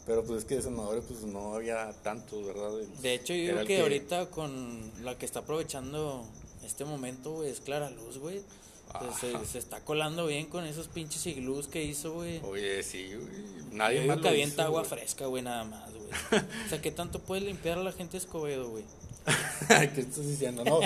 [0.06, 2.72] pero pues es que de senadores pues no había tantos, ¿verdad?
[3.00, 6.26] De hecho, yo digo el que, ahorita con la que está aprovechando
[6.62, 8.42] este momento, güey, es Clara Luz, güey.
[9.44, 12.40] Se, está colando bien con esos pinches iglús que hizo, güey.
[12.44, 15.92] Oye, sí, güey, Yo nadie digo más que avienta hizo, agua fresca, güey, nada más,
[15.92, 16.42] güey.
[16.66, 18.84] o sea, ¿qué tanto puede limpiar a la gente Escobedo, güey?
[19.68, 20.64] ¿Qué estás diciendo?
[20.64, 20.80] No,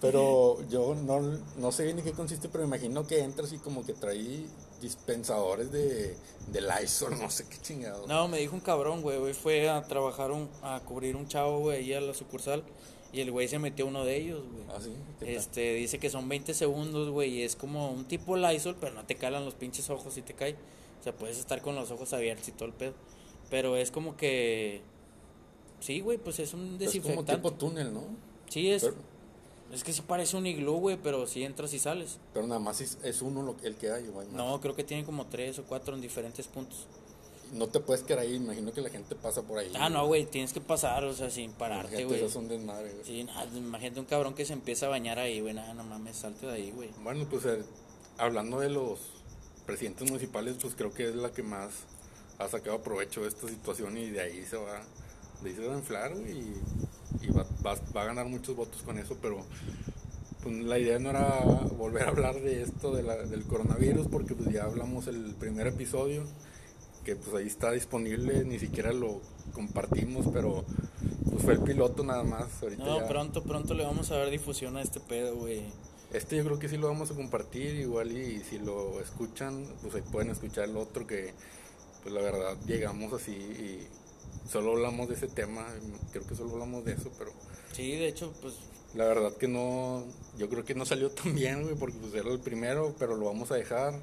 [0.00, 1.20] pero yo no,
[1.58, 4.46] no sé bien en qué consiste, pero me imagino que entra así como que trae
[4.80, 6.16] dispensadores de,
[6.48, 8.06] de Lysol, no sé qué chingado.
[8.06, 9.18] No, me dijo un cabrón, güey.
[9.18, 12.64] Hoy fue a trabajar, un, a cubrir un chavo, güey, ahí a la sucursal.
[13.14, 14.64] Y el güey se metió a uno de ellos, güey.
[14.68, 14.90] ¿Ah, sí?
[15.24, 19.04] Este, dice que son 20 segundos, güey, y es como un tipo Lysol, pero no
[19.06, 20.56] te calan los pinches ojos y te cae.
[21.00, 22.94] O sea, puedes estar con los ojos abiertos y todo el pedo.
[23.50, 24.82] Pero es como que...
[25.78, 27.34] Sí, güey, pues es un Es como desinfectante.
[27.36, 28.02] tipo túnel, ¿no?
[28.48, 28.82] Sí, es...
[28.82, 28.96] Pero-
[29.72, 32.18] Es que sí parece un iglú, güey, pero sí entras y sales.
[32.32, 34.26] Pero nada más es, es uno lo, el que hay, güey.
[34.32, 36.86] No, creo que tiene como tres o cuatro en diferentes puntos.
[37.54, 39.70] No te puedes quedar ahí, imagino que la gente pasa por ahí.
[39.78, 42.16] Ah, no, güey, tienes que pasar, o sea, sin pararte, güey.
[42.18, 43.04] eso es un desmadre, güey.
[43.04, 46.16] Sí, nada, imagínate un cabrón que se empieza a bañar ahí, güey, nada, no mames,
[46.16, 46.90] salte de ahí, güey.
[47.02, 47.62] Bueno, pues eh,
[48.18, 48.98] hablando de los
[49.66, 51.70] presidentes municipales, pues creo que es la que más
[52.38, 54.82] ha sacado provecho de esta situación y de ahí se va,
[55.42, 56.54] de ahí se va a inflar güey, y,
[57.22, 59.38] y va, va- va a ganar muchos votos con eso, pero
[60.42, 61.38] pues, la idea no era
[61.78, 65.68] volver a hablar de esto de la- del coronavirus porque pues ya hablamos el primer
[65.68, 66.24] episodio
[67.04, 69.20] que pues ahí está disponible, ni siquiera lo
[69.52, 70.64] compartimos, pero
[71.30, 72.62] pues fue el piloto nada más.
[72.62, 75.62] Ahorita No, ya- pronto, pronto le vamos a dar difusión a este pedo, güey.
[76.12, 79.94] este yo creo que sí lo vamos a compartir igual y si lo escuchan, pues
[79.94, 81.34] ahí pueden escuchar el otro que
[82.02, 83.86] pues la verdad llegamos así y
[84.48, 85.66] solo hablamos de ese tema,
[86.12, 87.32] creo que solo hablamos de eso, pero
[87.72, 88.54] Sí, de hecho, pues,
[88.94, 90.04] la verdad que no,
[90.38, 93.24] yo creo que no salió tan bien, güey, porque pues era el primero, pero lo
[93.26, 93.98] vamos a dejar,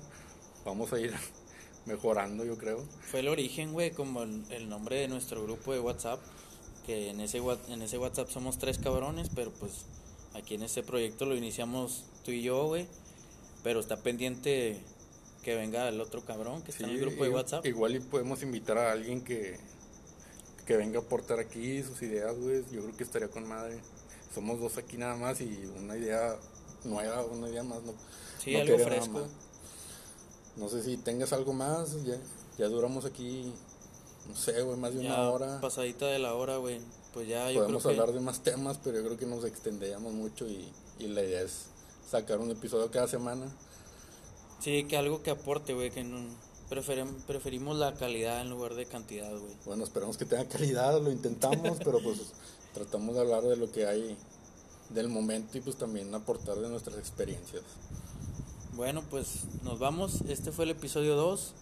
[0.65, 1.13] vamos a ir
[1.85, 2.83] mejorando yo creo.
[3.01, 6.19] fue el origen, güey, como el, el nombre de nuestro grupo de WhatsApp.
[6.85, 9.85] Que en ese, en ese WhatsApp somos tres cabrones, pero pues
[10.33, 12.87] aquí en este proyecto lo iniciamos tú y yo, güey.
[13.63, 14.81] Pero está pendiente
[15.43, 17.65] que venga el otro cabrón que está en el grupo de WhatsApp.
[17.65, 19.59] Igual y podemos invitar a alguien que,
[20.65, 22.63] que venga a aportar aquí sus ideas, güey.
[22.71, 23.79] Yo creo que estaría con madre.
[24.33, 26.35] Somos dos aquí nada más y una idea
[26.83, 27.83] nueva, una idea más.
[27.83, 27.93] No,
[28.39, 29.19] Sí, no algo quería nada fresco.
[29.19, 29.29] más.
[30.57, 32.03] No sé si tengas algo más.
[32.03, 32.17] Ya,
[32.57, 33.51] ya duramos aquí,
[34.29, 35.61] no sé, güey, más de una hora.
[35.61, 36.79] pasadita de la hora, güey.
[37.13, 37.99] Pues ya yo Podemos creo que...
[38.01, 41.41] hablar de más temas, pero yo creo que nos extenderíamos mucho y, y la idea
[41.41, 41.65] es
[42.09, 43.45] sacar un episodio cada semana.
[44.61, 46.19] Sí, que algo que aporte, güey, que no...
[46.69, 49.53] preferim- preferimos la calidad en lugar de cantidad, güey.
[49.65, 52.19] Bueno, esperamos que tenga calidad, lo intentamos, pero pues
[52.73, 54.15] tratamos de hablar de lo que hay
[54.89, 57.63] del momento y pues también aportar de nuestras experiencias.
[58.81, 60.21] Bueno, pues nos vamos.
[60.27, 61.53] Este fue el episodio 2.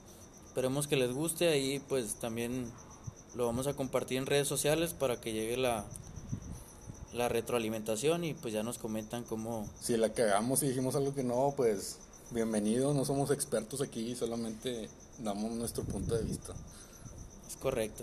[0.47, 1.49] Esperemos que les guste.
[1.49, 2.71] Ahí pues también
[3.35, 5.83] lo vamos a compartir en redes sociales para que llegue la,
[7.11, 9.67] la retroalimentación y pues ya nos comentan cómo...
[9.81, 11.97] Si la cagamos y dijimos algo que no, pues
[12.31, 16.53] bienvenido, no somos expertos aquí, solamente damos nuestro punto de vista.
[17.49, 17.97] Es correcto.